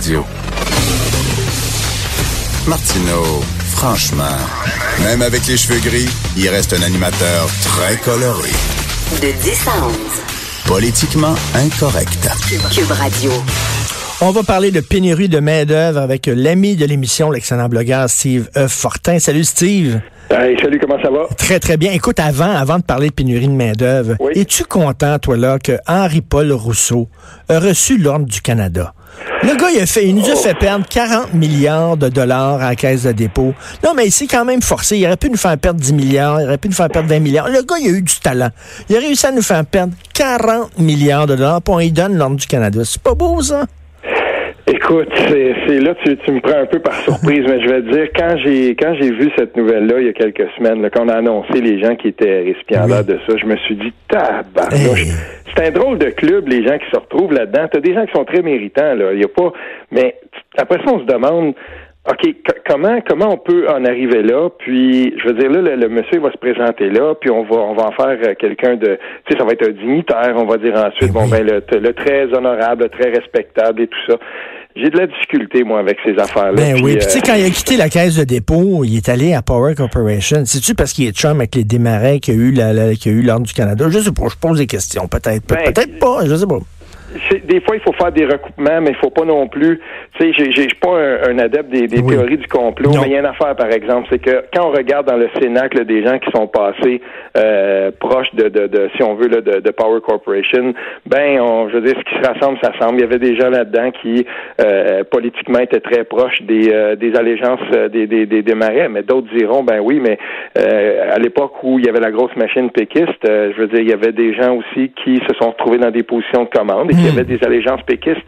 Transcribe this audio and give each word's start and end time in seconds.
Radio. 0.00 0.24
Martineau, 2.66 3.42
franchement, 3.66 4.24
même 5.02 5.20
avec 5.20 5.46
les 5.46 5.58
cheveux 5.58 5.78
gris, 5.80 6.08
il 6.38 6.48
reste 6.48 6.72
un 6.72 6.80
animateur 6.80 7.50
très 7.64 7.98
coloré. 7.98 8.48
De 9.20 9.30
10 9.42 9.68
à 9.68 9.84
11. 9.84 9.94
Politiquement 10.64 11.34
incorrect. 11.54 12.30
Cube 12.72 12.90
Radio. 12.92 13.30
On 14.22 14.30
va 14.30 14.42
parler 14.42 14.70
de 14.70 14.80
pénurie 14.80 15.28
de 15.28 15.38
main-d'œuvre 15.38 16.00
avec 16.00 16.24
l'ami 16.32 16.76
de 16.76 16.86
l'émission, 16.86 17.30
l'excellent 17.30 17.68
blogueur 17.68 18.08
Steve 18.08 18.48
E. 18.56 18.68
Fortin. 18.68 19.18
Salut 19.18 19.44
Steve. 19.44 20.00
Hey, 20.32 20.56
salut, 20.62 20.78
comment 20.78 21.00
ça 21.02 21.10
va? 21.10 21.26
Très, 21.36 21.58
très 21.58 21.76
bien. 21.76 21.90
Écoute, 21.90 22.20
avant, 22.20 22.50
avant 22.52 22.78
de 22.78 22.84
parler 22.84 23.08
de 23.08 23.12
pénurie 23.14 23.48
de 23.48 23.52
main-d'œuvre, 23.52 24.14
Oui. 24.20 24.32
es-tu 24.36 24.62
content, 24.64 25.18
toi, 25.18 25.36
là, 25.36 25.58
que 25.58 25.72
Henri-Paul 25.88 26.52
Rousseau 26.52 27.08
a 27.48 27.58
reçu 27.58 27.98
l'Ordre 27.98 28.26
du 28.26 28.40
Canada? 28.40 28.94
Le 29.42 29.56
gars, 29.56 29.70
il, 29.74 29.80
a 29.80 29.86
fait, 29.86 30.06
il 30.06 30.14
nous 30.14 30.30
a 30.30 30.36
fait 30.36 30.54
perdre 30.54 30.86
40 30.88 31.34
milliards 31.34 31.96
de 31.96 32.08
dollars 32.08 32.62
à 32.62 32.68
la 32.70 32.76
caisse 32.76 33.02
de 33.02 33.12
dépôt. 33.12 33.54
Non, 33.84 33.92
mais 33.96 34.06
il 34.06 34.12
s'est 34.12 34.28
quand 34.28 34.44
même 34.44 34.62
forcé. 34.62 34.98
Il 34.98 35.06
aurait 35.06 35.16
pu 35.16 35.30
nous 35.30 35.36
faire 35.36 35.58
perdre 35.58 35.80
10 35.80 35.92
milliards, 35.94 36.40
il 36.40 36.44
aurait 36.44 36.58
pu 36.58 36.68
nous 36.68 36.74
faire 36.74 36.88
perdre 36.88 37.08
20 37.08 37.18
milliards. 37.18 37.48
Le 37.48 37.62
gars, 37.62 37.76
il 37.80 37.88
a 37.88 37.98
eu 37.98 38.02
du 38.02 38.14
talent. 38.22 38.50
Il 38.88 38.96
a 38.96 39.00
réussi 39.00 39.26
à 39.26 39.32
nous 39.32 39.42
faire 39.42 39.64
perdre 39.66 39.94
40 40.14 40.78
milliards 40.78 41.26
de 41.26 41.34
dollars, 41.34 41.60
puis 41.60 41.74
on 41.74 41.78
lui 41.78 41.90
donne 41.90 42.16
l'Ordre 42.16 42.36
du 42.36 42.46
Canada. 42.46 42.82
C'est 42.84 43.02
pas 43.02 43.14
beau, 43.14 43.42
ça? 43.42 43.66
Écoute, 44.72 45.08
c'est 45.28 45.54
c'est 45.66 45.80
là 45.80 45.94
tu, 46.04 46.16
tu 46.18 46.30
me 46.30 46.40
prends 46.40 46.60
un 46.60 46.66
peu 46.66 46.78
par 46.78 46.94
surprise, 47.00 47.44
mais 47.48 47.60
je 47.60 47.68
vais 47.68 47.82
te 47.82 47.90
dire 47.90 48.08
quand 48.14 48.36
j'ai 48.44 48.70
quand 48.76 48.94
j'ai 49.00 49.10
vu 49.10 49.28
cette 49.36 49.56
nouvelle-là 49.56 49.98
il 49.98 50.06
y 50.06 50.08
a 50.08 50.12
quelques 50.12 50.48
semaines, 50.56 50.80
là, 50.80 50.90
quand 50.90 51.04
on 51.06 51.08
a 51.08 51.16
annoncé 51.16 51.60
les 51.60 51.82
gens 51.82 51.96
qui 51.96 52.08
étaient 52.08 52.42
récipiendaires 52.42 53.04
de 53.04 53.18
ça, 53.26 53.36
je 53.36 53.46
me 53.46 53.56
suis 53.56 53.74
dit 53.74 53.92
tabarnouche. 54.08 55.02
Hey. 55.02 55.12
C'est 55.56 55.66
un 55.66 55.70
drôle 55.72 55.98
de 55.98 56.10
club 56.10 56.46
les 56.46 56.64
gens 56.64 56.78
qui 56.78 56.88
se 56.92 56.96
retrouvent 56.96 57.32
là-dedans. 57.32 57.66
T'as 57.72 57.80
des 57.80 57.94
gens 57.94 58.06
qui 58.06 58.12
sont 58.12 58.24
très 58.24 58.42
méritants 58.42 58.94
là, 58.94 59.12
il 59.12 59.20
y 59.20 59.24
a 59.24 59.28
pas 59.28 59.52
mais 59.90 60.14
après 60.56 60.78
ça 60.84 60.92
on 60.92 61.00
se 61.00 61.04
demande 61.04 61.54
OK, 62.08 62.34
comment 62.66 62.98
comment 63.06 63.28
on 63.34 63.36
peut 63.36 63.68
en 63.68 63.84
arriver 63.84 64.22
là? 64.22 64.48
Puis 64.58 65.14
je 65.18 65.28
veux 65.28 65.34
dire 65.34 65.50
là 65.50 65.60
le, 65.60 65.76
le 65.76 65.88
monsieur 65.88 66.18
va 66.20 66.30
se 66.32 66.38
présenter 66.38 66.88
là, 66.88 67.14
puis 67.14 67.30
on 67.30 67.42
va 67.42 67.56
on 67.56 67.74
va 67.74 67.88
en 67.88 67.92
faire 67.92 68.16
euh, 68.24 68.34
quelqu'un 68.38 68.76
de 68.76 68.98
tu 69.26 69.32
sais 69.32 69.38
ça 69.38 69.44
va 69.44 69.52
être 69.52 69.68
un 69.68 69.72
dignitaire, 69.72 70.32
on 70.36 70.46
va 70.46 70.56
dire 70.56 70.74
ensuite 70.76 71.12
bon 71.12 71.26
ben 71.28 71.44
le, 71.44 71.62
le 71.78 71.92
très 71.92 72.32
honorable, 72.32 72.84
le 72.84 72.88
très 72.88 73.10
respectable 73.10 73.82
et 73.82 73.86
tout 73.88 73.98
ça. 74.08 74.16
J'ai 74.76 74.88
de 74.88 74.96
la 74.96 75.06
difficulté, 75.08 75.64
moi, 75.64 75.80
avec 75.80 75.98
ces 76.04 76.16
affaires-là. 76.16 76.52
Ben 76.54 76.74
Puis, 76.76 76.84
oui. 76.84 76.96
Puis 76.96 77.06
tu 77.06 77.10
sais, 77.12 77.18
euh, 77.18 77.22
quand 77.26 77.34
il 77.34 77.44
a 77.44 77.50
quitté 77.50 77.76
la 77.76 77.88
caisse 77.88 78.16
de 78.16 78.24
dépôt, 78.24 78.84
il 78.84 78.96
est 78.96 79.08
allé 79.08 79.34
à 79.34 79.42
Power 79.42 79.74
Corporation. 79.74 80.42
C'est-tu 80.46 80.74
parce 80.74 80.92
qu'il 80.92 81.06
est 81.08 81.12
chum 81.16 81.38
avec 81.38 81.54
les 81.56 81.64
démarrais 81.64 82.20
qu'il 82.20 82.34
y 82.34 82.36
a 82.38 82.40
eu 82.40 83.22
l'Ordre 83.22 83.46
du 83.46 83.52
Canada? 83.52 83.86
Je 83.90 83.98
sais 83.98 84.12
pas. 84.12 84.28
Je 84.30 84.36
pose 84.36 84.58
des 84.58 84.66
questions. 84.68 85.08
Peut-être. 85.08 85.42
Pe- 85.44 85.54
Ben, 85.56 85.72
Peut-être 85.72 85.98
pas. 85.98 86.24
Je 86.24 86.34
sais 86.36 86.46
pas. 86.46 86.58
Des 87.44 87.60
fois, 87.60 87.76
il 87.76 87.82
faut 87.82 87.92
faire 87.92 88.12
des 88.12 88.24
recoupements, 88.24 88.80
mais 88.80 88.90
il 88.90 88.96
faut 88.96 89.10
pas 89.10 89.24
non 89.24 89.48
plus. 89.48 89.80
Tu 90.18 90.32
sais, 90.32 90.50
je 90.52 90.60
suis 90.60 90.68
pas 90.80 90.90
un, 90.98 91.30
un 91.30 91.38
adepte 91.38 91.70
des, 91.70 91.86
des 91.86 92.00
Oui. 92.00 92.14
théories 92.14 92.36
du 92.38 92.46
complot, 92.46 92.90
Non. 92.90 93.00
mais 93.02 93.08
il 93.08 93.12
y 93.12 93.16
a 93.16 93.20
une 93.20 93.26
affaire, 93.26 93.54
par 93.56 93.70
exemple, 93.70 94.08
c'est 94.10 94.18
que 94.20 94.44
quand 94.54 94.66
on 94.68 94.70
regarde 94.72 95.06
dans 95.06 95.16
le 95.16 95.28
cénacle 95.40 95.84
des 95.84 96.04
gens 96.04 96.18
qui 96.18 96.30
sont 96.32 96.46
passés 96.46 97.00
euh, 97.36 97.90
proches 97.98 98.32
de, 98.34 98.48
de, 98.48 98.66
de, 98.66 98.88
si 98.96 99.02
on 99.02 99.14
veut, 99.14 99.28
là, 99.28 99.40
de, 99.40 99.60
de 99.60 99.70
Power 99.70 100.00
Corporation, 100.06 100.72
ben, 101.06 101.40
on, 101.40 101.68
je 101.68 101.74
veux 101.76 101.82
dire, 101.82 101.94
ce 101.98 102.04
qui 102.04 102.22
se 102.22 102.28
rassemble, 102.28 102.58
ça 102.62 102.72
semble. 102.80 102.96
Il 102.98 103.00
y 103.00 103.04
avait 103.04 103.18
des 103.18 103.36
gens 103.36 103.50
là-dedans 103.50 103.90
qui 104.02 104.26
euh, 104.60 105.02
politiquement 105.10 105.58
étaient 105.60 105.80
très 105.80 106.04
proches 106.04 106.40
des, 106.42 106.70
euh, 106.72 106.96
des 106.96 107.14
allégeances 107.16 107.60
euh, 107.74 107.88
des, 107.88 108.06
des, 108.06 108.26
des, 108.26 108.42
des 108.42 108.54
marais, 108.54 108.88
mais 108.88 109.02
d'autres 109.02 109.28
diront, 109.36 109.62
ben 109.62 109.80
oui, 109.80 110.00
mais 110.00 110.18
euh, 110.58 111.10
à 111.14 111.18
l'époque 111.18 111.62
où 111.62 111.78
il 111.78 111.86
y 111.86 111.88
avait 111.88 112.00
la 112.00 112.10
grosse 112.10 112.34
machine 112.36 112.70
péquiste, 112.70 113.24
euh, 113.28 113.52
je 113.56 113.60
veux 113.62 113.68
dire, 113.68 113.80
il 113.80 113.88
y 113.88 113.92
avait 113.92 114.12
des 114.12 114.34
gens 114.34 114.56
aussi 114.56 114.92
qui 115.04 115.16
se 115.28 115.34
sont 115.40 115.50
retrouvés 115.50 115.78
dans 115.78 115.90
des 115.90 116.02
positions 116.02 116.44
de 116.44 116.48
commande 116.50 116.90
et 116.90 116.94
qui 117.00 117.08
Hmm. 117.12 117.18
avaient 117.18 117.24
des 117.24 117.38
allégeances 117.44 117.82
péquistes. 117.86 118.26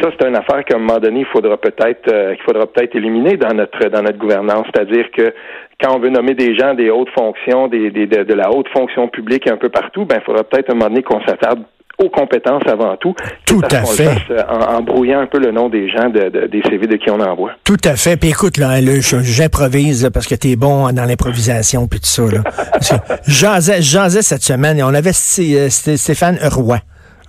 Ça, 0.00 0.08
c'est 0.18 0.26
une 0.26 0.36
affaire 0.36 0.64
qu'à 0.64 0.76
un 0.76 0.78
moment 0.78 0.98
donné, 0.98 1.20
il 1.20 1.26
faudra 1.26 1.56
peut-être 1.58 2.10
euh, 2.10 2.34
qu'il 2.34 2.42
faudra 2.44 2.66
peut-être 2.66 2.94
éliminer 2.96 3.36
dans 3.36 3.52
notre 3.54 3.88
dans 3.88 4.02
notre 4.02 4.18
gouvernance. 4.18 4.66
C'est-à-dire 4.74 5.06
que 5.16 5.34
quand 5.82 5.94
on 5.96 5.98
veut 6.00 6.08
nommer 6.10 6.34
des 6.34 6.56
gens 6.56 6.72
des 6.74 6.90
hautes 6.90 7.10
fonctions, 7.16 7.68
des, 7.68 7.90
des- 7.90 8.06
de, 8.06 8.22
de 8.24 8.34
la 8.34 8.50
haute 8.50 8.68
fonction 8.72 9.08
publique 9.08 9.46
un 9.50 9.56
peu 9.58 9.68
partout, 9.68 10.04
ben 10.06 10.16
il 10.20 10.24
faudra 10.24 10.42
peut-être 10.44 10.70
à 10.70 10.72
un 10.72 10.76
moment 10.76 10.88
donné 10.88 11.02
qu'on 11.02 11.20
s'attarde 11.26 11.60
aux 12.02 12.08
compétences 12.08 12.62
avant 12.66 12.96
tout. 12.96 13.14
Tout 13.46 13.60
à 13.70 13.84
fait. 13.84 14.02
le 14.04 14.08
fasse, 14.10 14.22
euh, 14.30 14.42
En, 14.48 14.78
en 14.78 14.80
brouillant 14.82 15.20
un 15.20 15.26
peu 15.26 15.38
le 15.38 15.52
nom 15.52 15.68
des 15.68 15.88
gens 15.90 16.08
de, 16.08 16.28
de- 16.28 16.46
des 16.46 16.62
CV 16.62 16.86
de 16.88 16.96
qui 16.96 17.10
on 17.10 17.20
envoie. 17.20 17.52
Tout 17.62 17.76
à 17.84 17.94
fait. 17.94 18.16
Puis 18.18 18.30
écoute, 18.30 18.56
là, 18.56 18.80
là, 18.80 18.92
j'improvise 19.00 20.10
parce 20.12 20.26
que 20.26 20.34
t'es 20.34 20.56
bon 20.56 20.90
dans 20.92 21.04
l'improvisation 21.04 21.86
puis 21.86 22.00
tout 22.00 22.06
ça. 22.06 22.22
Là. 22.22 22.42
J'asais, 23.28 24.22
cette 24.22 24.42
semaine 24.42 24.78
et 24.78 24.82
on 24.82 24.88
avait 24.88 25.10
euh, 25.10 25.68
Sté- 25.68 25.96
Stéphane 25.96 26.38
Roy. 26.50 26.78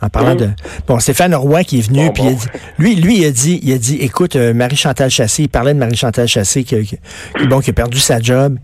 En 0.02 0.10
parlant 0.10 0.36
de 0.36 0.50
bon 0.88 1.00
Stéphane 1.00 1.34
Roy 1.36 1.64
qui 1.64 1.80
est 1.80 1.88
venu 1.90 2.08
Bon, 2.08 2.12
puis 2.14 2.24
bon. 2.24 2.30
il 2.30 2.34
a 2.34 2.36
dit- 2.36 2.48
lui 2.80 2.96
lui 2.96 3.18
il 3.20 3.26
a 3.26 3.32
dit 3.32 3.60
il 3.64 3.74
a 3.74 3.78
dit 3.78 3.98
écoute 4.02 4.36
euh, 4.36 4.54
Marie 4.54 4.76
Chantal 4.76 5.10
Chassé 5.10 5.44
il 5.44 5.50
parlait 5.50 5.74
de 5.74 5.80
Marie 5.80 5.96
Chantal 5.96 6.28
Chassé 6.28 6.64
qui, 6.64 6.84
qui- 6.86 7.00
bon 7.48 7.60
qui 7.62 7.70
a 7.70 7.74
perdu 7.74 8.00
sa 8.00 8.20
job. 8.20 8.58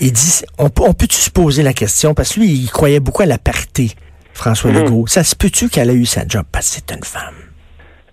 Il 0.00 0.12
dit 0.12 0.42
on, 0.58 0.70
peut- 0.70 0.82
on 0.86 0.92
peut-tu 0.94 1.16
se 1.16 1.30
poser 1.30 1.62
la 1.62 1.72
question? 1.72 2.14
Parce 2.14 2.34
que 2.34 2.40
lui 2.40 2.48
il 2.48 2.70
croyait 2.70 3.00
beaucoup 3.00 3.22
à 3.22 3.26
la 3.26 3.38
parité 3.38 3.90
François 4.32 4.70
Mhm. 4.70 4.84
Legault. 4.84 5.06
Ça 5.06 5.22
se 5.24 5.34
peut-tu 5.36 5.68
qu'elle 5.68 5.90
a 5.90 5.92
eu 5.94 6.06
sa 6.06 6.26
job? 6.26 6.44
Parce 6.50 6.68
que 6.68 6.74
c'est 6.86 6.96
une 6.96 7.04
femme. 7.04 7.34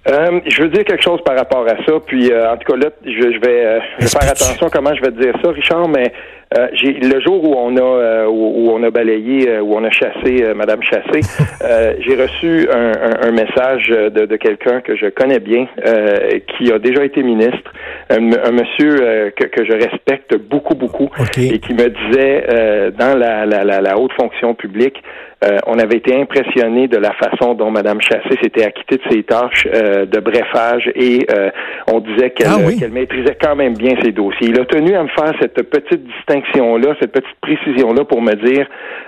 Euh, 0.09 0.39
je 0.47 0.63
veux 0.63 0.69
dire 0.69 0.83
quelque 0.83 1.03
chose 1.03 1.19
par 1.23 1.35
rapport 1.37 1.63
à 1.67 1.75
ça, 1.85 1.93
puis 2.07 2.31
euh, 2.31 2.51
en 2.53 2.57
tout 2.57 2.71
cas 2.71 2.77
là, 2.77 2.89
je, 3.05 3.11
je 3.11 3.39
vais, 3.39 3.65
euh, 3.65 3.79
faire 4.07 4.29
attention 4.31 4.65
à 4.65 4.69
comment 4.71 4.95
je 4.95 5.01
vais 5.01 5.11
te 5.11 5.21
dire 5.21 5.33
ça, 5.43 5.49
Richard, 5.51 5.87
mais 5.89 6.11
euh, 6.57 6.67
j'ai 6.73 6.93
le 6.93 7.19
jour 7.21 7.43
où 7.43 7.53
on 7.57 7.75
a 7.77 7.81
euh, 7.81 8.25
où, 8.27 8.31
où 8.67 8.71
on 8.71 8.83
a 8.83 8.89
balayé, 8.89 9.47
euh, 9.49 9.61
où 9.61 9.73
on 9.75 9.83
a 9.83 9.89
chassé 9.91 10.43
euh, 10.43 10.53
Madame 10.53 10.81
Chassé, 10.83 11.21
euh, 11.63 11.93
j'ai 11.99 12.15
reçu 12.21 12.67
un, 12.71 12.91
un- 12.91 13.27
un 13.27 13.31
message 13.31 13.87
de, 13.89 14.25
de 14.25 14.35
quelqu'un 14.35 14.81
que 14.81 14.95
je 14.95 15.07
connais 15.07 15.39
bien, 15.39 15.67
euh, 15.87 16.39
qui 16.57 16.71
a 16.71 16.79
déjà 16.79 17.05
été 17.05 17.23
ministre, 17.23 17.71
un, 18.09 18.17
un 18.33 18.51
monsieur 18.51 18.95
euh, 19.01 19.29
que, 19.31 19.45
que 19.45 19.63
je 19.65 19.71
respecte 19.73 20.35
beaucoup 20.37 20.75
beaucoup, 20.75 21.09
et 21.53 21.59
qui 21.59 21.73
me 21.73 21.87
disait 21.89 22.43
euh, 22.53 22.91
dans 22.91 23.17
la, 23.17 23.45
la, 23.45 23.63
la, 23.63 23.79
la 23.81 23.97
haute 23.97 24.13
fonction 24.13 24.53
publique, 24.53 25.01
euh, 25.43 25.57
on 25.65 25.79
avait 25.79 25.97
été 25.97 26.13
impressionné 26.15 26.87
de 26.87 26.97
la 26.97 27.13
façon 27.13 27.55
dont 27.55 27.71
Mme 27.71 27.99
Chassé 28.01 28.37
s'était 28.43 28.63
acquittée 28.63 28.97
de 28.97 29.01
ses 29.11 29.23
tâches 29.23 29.67
euh, 29.73 30.05
de 30.05 30.19
brefage 30.19 30.91
et 30.95 31.25
euh, 31.35 31.49
on 31.91 31.99
disait 31.99 32.29
qu'elle 32.29 32.47
Ah 32.47 32.57
oui? 32.63 32.77
qu'elle 32.77 32.91
maîtrisait 32.91 33.37
quand 33.41 33.55
même 33.55 33.73
bien 33.73 33.95
ses 34.03 34.11
dossiers. 34.11 34.49
Il 34.49 34.59
a 34.59 34.65
tenu 34.65 34.93
à 34.93 35.01
me 35.01 35.07
faire 35.07 35.33
cette 35.41 35.55
petite 35.67 36.05
distinction-là, 36.41 36.95
cette 36.99 37.11
petite 37.11 37.39
précision-là 37.41 38.05
pour 38.05 38.21
me 38.21 38.33
dire 38.33 38.67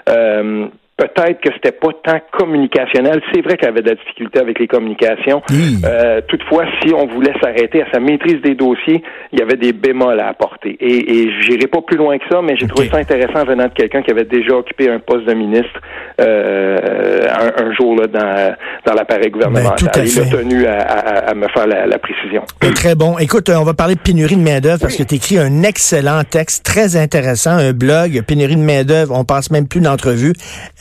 euh, 0.09 0.67
peut-être 0.97 1.41
que 1.41 1.49
c'était 1.55 1.71
pas 1.71 1.89
tant 2.03 2.19
communicationnel. 2.31 3.21
C'est 3.33 3.41
vrai 3.41 3.57
qu'elle 3.57 3.69
avait 3.69 3.81
de 3.81 3.89
la 3.89 3.95
difficulté 3.95 4.39
avec 4.39 4.59
les 4.59 4.67
communications. 4.67 5.41
Euh, 5.85 6.21
toutefois, 6.27 6.65
si 6.81 6.93
on 6.93 7.07
voulait 7.07 7.33
s'arrêter 7.41 7.81
à 7.81 7.91
sa 7.91 7.99
maîtrise 7.99 8.41
des 8.41 8.55
dossiers, 8.55 9.01
il 9.31 9.39
y 9.39 9.41
avait 9.41 9.57
des 9.57 9.73
bémols 9.73 10.19
à 10.19 10.27
apporter. 10.29 10.77
Et, 10.79 11.21
et 11.23 11.29
j'irai 11.41 11.67
pas 11.67 11.81
plus 11.81 11.97
loin 11.97 12.17
que 12.17 12.23
ça, 12.31 12.41
mais 12.43 12.55
j'ai 12.57 12.67
trouvé 12.67 12.89
ça 12.89 12.97
intéressant 12.97 13.43
venant 13.45 13.65
de 13.65 13.73
quelqu'un 13.73 14.01
qui 14.03 14.11
avait 14.11 14.25
déjà 14.25 14.55
occupé 14.55 14.89
un 14.89 14.99
poste 14.99 15.25
de 15.25 15.33
ministre 15.33 15.81
euh, 16.21 17.27
un, 17.27 17.63
un 17.65 17.73
jour 17.73 17.95
là, 17.95 18.07
dans, 18.07 18.55
dans 18.85 18.93
l'appareil 18.93 19.29
gouvernemental. 19.31 19.89
Ben, 19.93 20.01
à 20.01 20.05
Il 20.05 20.19
a 20.19 20.25
tenu 20.25 20.65
à, 20.65 20.77
à- 20.79 21.29
à 21.31 21.33
me 21.33 21.47
faire 21.49 21.67
la, 21.67 21.85
la 21.87 21.97
précision. 21.97 22.43
Très 22.75 22.95
bon. 22.95 23.17
Écoute, 23.17 23.49
euh, 23.49 23.55
on 23.57 23.63
va 23.63 23.73
parler 23.73 23.95
de 23.95 23.99
pénurie 23.99 24.35
de 24.35 24.41
main-d'œuvre 24.41 24.79
parce 24.81 24.95
que 24.95 25.03
tu 25.03 25.15
écris 25.15 25.37
un 25.39 25.63
excellent 25.63 26.21
texte, 26.29 26.65
très 26.65 26.95
intéressant, 26.97 27.51
un 27.51 27.71
blog, 27.73 28.21
pénurie 28.27 28.55
de 28.55 28.61
main-d'œuvre, 28.61 29.13
on 29.17 29.23
passe 29.25 29.49
même 29.51 29.67
plus 29.67 29.81
d'entrevue. 29.81 30.33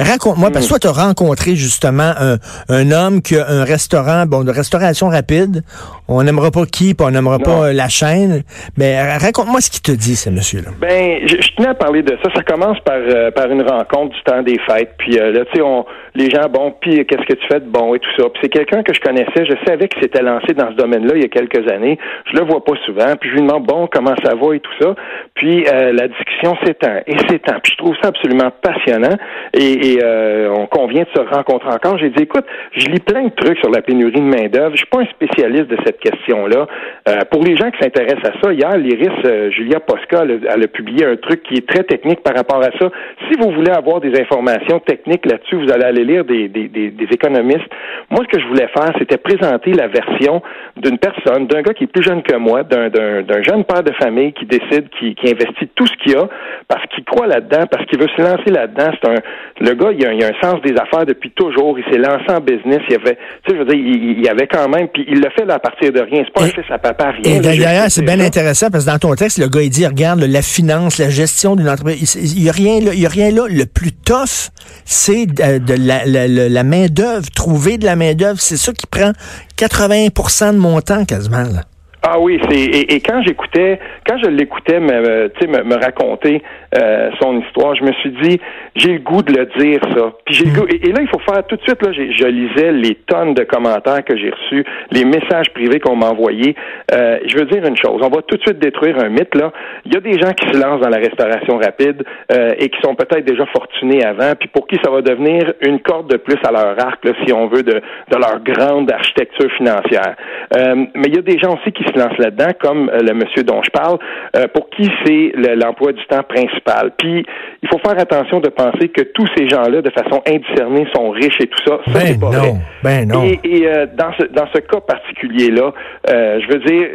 Raconte-moi, 0.02 0.50
parce 0.50 0.66
que 0.66 0.70
toi, 0.70 0.78
tu 0.78 0.88
as 0.88 0.92
rencontré 0.92 1.56
justement 1.56 2.12
un, 2.18 2.36
un 2.68 2.90
homme 2.90 3.22
qui 3.22 3.36
a 3.36 3.48
un 3.48 3.64
restaurant, 3.64 4.26
bon, 4.26 4.44
de 4.44 4.50
restauration 4.50 5.08
rapide. 5.08 5.62
On 6.08 6.22
n'aimera 6.22 6.50
pas 6.50 6.66
qui, 6.66 6.94
puis 6.94 7.06
on 7.06 7.10
n'aimera 7.10 7.38
pas 7.38 7.68
euh, 7.68 7.72
la 7.72 7.88
chaîne. 7.88 8.42
Mais 8.76 8.98
euh, 8.98 9.18
raconte-moi 9.18 9.60
ce 9.60 9.70
qu'il 9.70 9.82
te 9.82 9.92
dit, 9.92 10.16
ce 10.16 10.30
monsieur-là. 10.30 10.70
Ben, 10.80 11.20
je, 11.26 11.36
je 11.40 11.56
tenais 11.56 11.68
à 11.68 11.74
parler 11.74 12.02
de 12.02 12.16
ça. 12.22 12.30
Ça 12.34 12.42
commence 12.42 12.78
par 12.80 12.96
euh, 12.96 13.30
par 13.30 13.50
une 13.50 13.62
rencontre 13.62 14.14
du 14.14 14.22
temps 14.22 14.42
des 14.42 14.58
fêtes. 14.68 14.94
Puis 14.98 15.18
euh, 15.18 15.32
là, 15.32 15.44
tu 15.52 15.60
sais, 15.60 15.66
les 16.14 16.30
gens, 16.30 16.48
bon, 16.50 16.74
puis 16.80 17.04
qu'est-ce 17.06 17.26
que 17.26 17.34
tu 17.34 17.46
fais 17.50 17.60
de 17.60 17.66
bon 17.66 17.94
et 17.94 17.98
tout 17.98 18.10
ça. 18.16 18.28
Puis 18.28 18.40
c'est 18.42 18.48
quelqu'un 18.48 18.82
que 18.82 18.94
je 18.94 19.00
connaissais. 19.00 19.44
Je 19.44 19.54
savais 19.66 19.88
qu'il 19.88 20.02
s'était 20.02 20.22
lancé 20.22 20.54
dans 20.54 20.70
ce 20.70 20.76
domaine-là 20.76 21.14
il 21.16 21.22
y 21.22 21.24
a 21.24 21.28
quelques 21.28 21.68
années. 21.70 21.98
Je 22.30 22.38
le 22.38 22.44
vois 22.44 22.64
pas 22.64 22.74
souvent. 22.84 23.16
Puis 23.20 23.30
je 23.30 23.34
lui 23.36 23.42
demande 23.42 23.64
bon, 23.64 23.88
comment 23.90 24.14
ça 24.24 24.34
va 24.34 24.54
et 24.54 24.60
tout 24.60 24.72
ça. 24.80 24.94
Puis 25.34 25.66
euh, 25.66 25.92
la 25.92 26.08
discussion 26.08 26.56
s'étend 26.64 27.00
et 27.06 27.16
s'étend. 27.28 27.58
Puis 27.62 27.72
je 27.72 27.78
trouve 27.78 27.94
ça 28.02 28.08
absolument 28.08 28.50
passionnant. 28.62 29.16
Et, 29.54 29.91
et, 29.91 29.91
euh, 30.02 30.48
on 30.56 30.66
convient 30.66 31.02
de 31.02 31.08
se 31.14 31.20
rencontrer 31.20 31.68
encore. 31.70 31.98
J'ai 31.98 32.10
dit, 32.10 32.22
écoute, 32.22 32.44
je 32.76 32.86
lis 32.86 33.00
plein 33.00 33.24
de 33.24 33.30
trucs 33.30 33.58
sur 33.58 33.70
la 33.70 33.82
pénurie 33.82 34.12
de 34.12 34.20
main 34.20 34.48
d'œuvre. 34.48 34.72
Je 34.72 34.78
suis 34.78 34.86
pas 34.86 35.00
un 35.00 35.06
spécialiste 35.06 35.66
de 35.68 35.76
cette 35.84 35.98
question-là. 35.98 36.66
Euh, 37.08 37.18
pour 37.30 37.42
les 37.42 37.56
gens 37.56 37.70
qui 37.70 37.78
s'intéressent 37.82 38.30
à 38.30 38.40
ça, 38.42 38.52
hier, 38.52 38.76
l'Iris 38.76 39.08
euh, 39.24 39.50
Julia 39.50 39.80
Posca, 39.80 40.24
elle, 40.24 40.62
a- 40.62 40.68
publié 40.68 41.04
un 41.04 41.16
truc 41.16 41.42
qui 41.42 41.54
est 41.54 41.68
très 41.68 41.82
technique 41.84 42.22
par 42.22 42.34
rapport 42.34 42.60
à 42.60 42.70
ça. 42.78 42.90
Si 43.28 43.38
vous 43.38 43.50
voulez 43.50 43.70
avoir 43.70 44.00
des 44.00 44.18
informations 44.18 44.78
techniques 44.78 45.26
là-dessus, 45.26 45.56
vous 45.56 45.70
allez 45.70 45.84
aller 45.84 46.04
lire 46.04 46.24
des, 46.24 46.48
des, 46.48 46.68
des, 46.68 46.92
économistes. 47.10 47.68
Moi, 48.10 48.24
ce 48.24 48.36
que 48.36 48.42
je 48.42 48.46
voulais 48.46 48.68
faire, 48.68 48.92
c'était 48.98 49.18
présenter 49.18 49.72
la 49.72 49.88
version 49.88 50.40
d'une 50.76 50.98
personne, 50.98 51.46
d'un 51.46 51.62
gars 51.62 51.74
qui 51.74 51.84
est 51.84 51.92
plus 51.92 52.02
jeune 52.02 52.22
que 52.22 52.36
moi, 52.36 52.62
d'un, 52.62 52.88
d'un, 52.88 53.42
jeune 53.42 53.64
père 53.64 53.82
de 53.82 53.92
famille 54.00 54.32
qui 54.32 54.46
décide, 54.46 54.88
qui, 54.98 55.14
qui 55.14 55.28
investit 55.30 55.68
tout 55.74 55.86
ce 55.86 55.92
qu'il 56.02 56.16
a 56.16 56.28
parce 56.68 56.86
qu'il 56.86 57.04
croit 57.04 57.26
là-dedans, 57.26 57.66
parce 57.70 57.84
qu'il 57.86 57.98
veut 57.98 58.08
se 58.16 58.22
lancer 58.22 58.50
là-dedans. 58.50 58.92
C'est 59.02 59.10
un, 59.10 59.14
le 59.60 59.74
gars, 59.82 59.92
il 59.92 60.06
a, 60.06 60.12
il 60.12 60.22
a, 60.24 60.28
un 60.28 60.40
sens 60.40 60.60
des 60.62 60.74
affaires 60.74 61.06
depuis 61.06 61.30
toujours. 61.32 61.78
Il 61.78 61.84
s'est 61.90 61.98
lancé 61.98 62.24
en 62.28 62.40
business. 62.40 62.80
Il 62.88 62.96
avait, 62.96 63.16
tu 63.44 63.50
sais, 63.52 63.56
je 63.56 63.58
veux 63.58 63.64
dire, 63.64 63.74
il, 63.74 64.20
il 64.20 64.28
avait 64.28 64.46
quand 64.46 64.68
même, 64.68 64.88
puis 64.88 65.04
il 65.08 65.20
le 65.20 65.28
fait 65.36 65.44
là, 65.44 65.54
à 65.54 65.58
partir 65.58 65.92
de 65.92 66.00
rien. 66.00 66.22
C'est 66.24 66.32
pas 66.32 66.44
un 66.44 66.48
fils 66.48 66.70
à 66.70 66.78
papa, 66.78 67.12
rien. 67.22 67.36
Et 67.36 67.40
d'ailleurs, 67.40 67.86
c'est 67.88 68.04
bien 68.04 68.20
intéressant 68.20 68.70
parce 68.70 68.84
que 68.84 68.90
dans 68.90 68.98
ton 68.98 69.14
texte, 69.14 69.38
le 69.38 69.48
gars, 69.48 69.62
il 69.62 69.70
dit, 69.70 69.86
regarde, 69.86 70.20
la 70.20 70.42
finance, 70.42 70.98
la 70.98 71.10
gestion 71.10 71.56
d'une 71.56 71.68
entreprise, 71.68 72.14
il 72.14 72.42
n'y 72.42 72.48
a 72.48 72.52
rien 72.52 72.80
là, 72.80 72.92
il 72.94 73.00
y 73.00 73.06
a 73.06 73.10
rien 73.10 73.30
là. 73.30 73.46
Le 73.48 73.66
plus 73.66 73.92
tough, 73.92 74.50
c'est 74.84 75.26
de, 75.26 75.74
la, 75.86 76.04
la, 76.04 76.28
la 76.28 76.62
main-d'œuvre. 76.64 77.28
Trouver 77.34 77.78
de 77.78 77.84
la 77.84 77.96
main-d'œuvre, 77.96 78.40
c'est 78.40 78.56
ça 78.56 78.72
qui 78.72 78.86
prend 78.86 79.12
80% 79.58 80.54
de 80.54 80.58
mon 80.58 80.80
temps 80.80 81.04
quasiment. 81.04 81.42
Là. 81.42 81.62
Ah 82.04 82.18
oui, 82.18 82.40
c'est 82.50 82.58
et, 82.58 83.00
quand 83.00 83.22
j'écoutais, 83.22 83.78
quand 84.04 84.18
je 84.18 84.28
l'écoutais 84.28 84.80
me, 84.80 85.30
me, 85.46 85.62
me 85.62 85.74
raconter 85.76 86.42
euh, 86.76 87.10
son 87.20 87.40
histoire, 87.40 87.76
je 87.76 87.84
me 87.84 87.92
suis 87.92 88.10
dit 88.22 88.40
j'ai 88.74 88.94
le 88.94 88.98
goût 88.98 89.22
de 89.22 89.32
le 89.32 89.46
dire 89.56 89.80
ça. 89.94 90.12
Puis 90.24 90.34
j'ai 90.34 90.46
le 90.46 90.50
goût 90.50 90.66
et, 90.68 90.90
là 90.90 91.00
il 91.00 91.06
faut 91.06 91.20
faire 91.20 91.46
tout 91.46 91.54
de 91.54 91.62
suite 91.62 91.80
là, 91.80 91.92
je 91.92 92.26
lisais 92.26 92.72
les 92.72 92.96
tonnes 93.06 93.34
de 93.34 93.44
commentaires 93.44 94.04
que 94.04 94.16
j'ai 94.16 94.30
reçus, 94.30 94.64
les 94.90 95.04
messages 95.04 95.52
privés 95.54 95.78
qu'on 95.78 95.94
m'a 95.94 96.06
envoyés. 96.06 96.56
Euh, 96.92 97.18
je 97.24 97.38
veux 97.38 97.44
dire 97.44 97.64
une 97.64 97.76
chose, 97.76 98.00
on 98.02 98.08
va 98.08 98.22
tout 98.22 98.36
de 98.36 98.42
suite 98.42 98.58
détruire 98.58 98.98
un 98.98 99.08
mythe 99.08 99.36
là. 99.36 99.52
Il 99.84 99.94
y 99.94 99.96
a 99.96 100.00
des 100.00 100.18
gens 100.18 100.32
qui 100.32 100.48
se 100.48 100.60
lancent 100.60 100.80
dans 100.80 100.90
la 100.90 100.98
restauration 100.98 101.58
rapide 101.58 102.02
euh, 102.32 102.54
et 102.58 102.68
qui 102.68 102.80
sont 102.82 102.96
peut-être 102.96 103.24
déjà 103.24 103.46
fortunés 103.46 104.04
avant, 104.04 104.32
puis 104.34 104.48
pour 104.48 104.66
qui 104.66 104.76
ça 104.82 104.90
va 104.90 105.02
devenir 105.02 105.52
une 105.60 105.78
corde 105.78 106.10
de 106.10 106.16
plus 106.16 106.38
à 106.42 106.50
leur 106.50 106.84
arc 106.84 107.04
là, 107.04 107.12
si 107.24 107.32
on 107.32 107.46
veut 107.46 107.62
de, 107.62 107.74
de 107.74 108.16
leur 108.16 108.40
grande 108.42 108.90
architecture 108.90 109.52
financière. 109.52 110.16
mais 110.52 111.06
il 111.06 111.14
y 111.14 111.18
a 111.18 111.22
des 111.22 111.38
gens 111.38 111.54
aussi 111.54 111.70
qui 111.70 111.84
se 111.92 111.98
lance 111.98 112.16
là-dedans, 112.18 112.52
comme 112.60 112.88
euh, 112.90 113.00
le 113.00 113.14
monsieur 113.14 113.42
dont 113.44 113.62
je 113.62 113.70
parle, 113.70 113.98
euh, 114.36 114.46
pour 114.52 114.70
qui 114.70 114.88
c'est 115.04 115.32
l'emploi 115.56 115.92
du 115.92 116.04
temps 116.06 116.22
principal. 116.22 116.92
Puis, 116.98 117.24
il 117.62 117.68
faut 117.68 117.78
faire 117.78 117.98
attention 117.98 118.40
de 118.40 118.48
penser 118.48 118.88
que 118.88 119.02
tous 119.02 119.26
ces 119.36 119.48
gens-là, 119.48 119.82
de 119.82 119.90
façon 119.90 120.22
indiscernée, 120.26 120.86
sont 120.94 121.10
riches 121.10 121.40
et 121.40 121.46
tout 121.46 121.62
ça. 121.66 121.78
Ça, 121.92 122.04
ben 122.04 122.20
pas 122.20 122.30
non, 122.30 122.58
Ben 122.82 123.08
non. 123.08 123.24
Et, 123.24 123.66
euh, 123.66 123.86
dans, 123.94 124.12
ce, 124.18 124.26
dans 124.26 124.46
ce 124.54 124.60
cas 124.60 124.80
particulier-là, 124.80 125.72
je 126.08 126.52
veux 126.52 126.60
dire, 126.60 126.88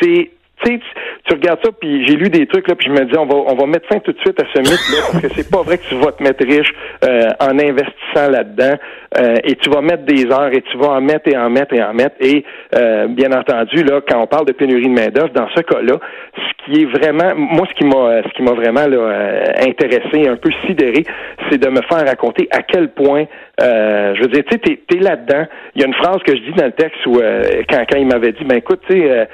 c'est 0.00 0.30
tu, 0.62 0.78
tu 1.24 1.34
regardes 1.34 1.60
ça, 1.64 1.70
puis 1.72 2.06
j'ai 2.06 2.16
lu 2.16 2.28
des 2.28 2.46
trucs, 2.46 2.68
là, 2.68 2.74
puis 2.74 2.88
je 2.88 2.92
me 2.92 3.06
dis, 3.06 3.16
on 3.16 3.24
va, 3.24 3.34
on 3.34 3.54
va 3.54 3.66
mettre 3.66 3.88
fin 3.88 3.98
tout 4.00 4.12
de 4.12 4.18
suite 4.18 4.38
à 4.38 4.44
ce 4.52 4.58
mythe-là, 4.58 4.98
parce 5.10 5.22
que 5.22 5.28
c'est 5.34 5.50
pas 5.50 5.62
vrai 5.62 5.78
que 5.78 5.84
tu 5.88 5.94
vas 5.94 6.12
te 6.12 6.22
mettre 6.22 6.44
riche 6.44 6.70
en 7.02 7.58
investissant 7.58 8.28
là-dedans. 8.30 8.76
Euh, 9.18 9.36
et 9.42 9.56
tu 9.56 9.68
vas 9.70 9.80
mettre 9.80 10.04
des 10.04 10.26
heures 10.26 10.52
et 10.52 10.62
tu 10.62 10.78
vas 10.78 10.90
en 10.90 11.00
mettre 11.00 11.28
et 11.28 11.36
en 11.36 11.50
mettre 11.50 11.74
et 11.74 11.82
en 11.82 11.92
mettre. 11.92 12.14
Et 12.20 12.44
euh, 12.76 13.08
bien 13.08 13.32
entendu, 13.32 13.82
là, 13.82 14.00
quand 14.08 14.22
on 14.22 14.26
parle 14.26 14.46
de 14.46 14.52
pénurie 14.52 14.88
de 14.88 14.94
main-d'œuvre, 14.94 15.30
dans 15.30 15.48
ce 15.48 15.62
cas-là, 15.62 15.98
ce 16.36 16.64
qui 16.64 16.82
est 16.82 16.84
vraiment 16.84 17.34
moi 17.34 17.66
ce 17.68 17.74
qui 17.74 17.84
m'a 17.84 18.22
ce 18.22 18.32
qui 18.36 18.42
m'a 18.42 18.52
vraiment 18.52 18.86
là, 18.86 18.96
euh, 18.96 19.44
intéressé, 19.66 20.28
un 20.28 20.36
peu 20.36 20.50
sidéré, 20.64 21.04
c'est 21.50 21.58
de 21.58 21.68
me 21.68 21.82
faire 21.82 22.06
raconter 22.06 22.46
à 22.52 22.62
quel 22.62 22.90
point 22.90 23.24
je 23.62 24.22
veux 24.22 24.28
dire, 24.28 24.42
tu 24.50 24.56
sais, 24.56 24.78
t'es, 24.88 24.98
là-dedans. 25.00 25.44
Il 25.74 25.82
y 25.82 25.84
a 25.84 25.86
une 25.86 25.94
phrase 25.94 26.16
que 26.24 26.34
je 26.34 26.40
dis 26.40 26.52
dans 26.52 26.64
le 26.64 26.72
texte 26.72 27.04
où 27.04 27.20
quand, 27.68 27.84
quand 27.90 27.98
il 27.98 28.06
m'avait 28.06 28.32
dit, 28.32 28.42
ben 28.44 28.56
écoute, 28.56 28.80
tu 28.88 29.02
sais, 29.02 29.28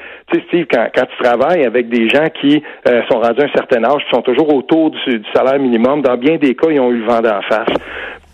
Steve, 0.48 0.66
quand, 0.68 0.88
quand 0.92 1.04
tu 1.04 1.22
travailles 1.22 1.64
avec 1.64 1.88
des 1.88 2.08
gens 2.08 2.26
qui 2.40 2.60
sont 3.08 3.20
rendus 3.20 3.42
à 3.42 3.44
un 3.44 3.54
certain 3.54 3.84
âge, 3.84 4.02
qui 4.02 4.10
sont 4.12 4.22
toujours 4.22 4.52
autour 4.52 4.90
du, 4.90 5.20
du 5.20 5.26
salaire 5.32 5.60
minimum, 5.60 6.02
dans 6.02 6.16
bien 6.16 6.38
des 6.38 6.56
cas, 6.56 6.66
ils 6.70 6.80
ont 6.80 6.90
eu 6.90 6.98
le 6.98 7.04
vent 7.04 7.20
d'en 7.20 7.40
face 7.42 7.68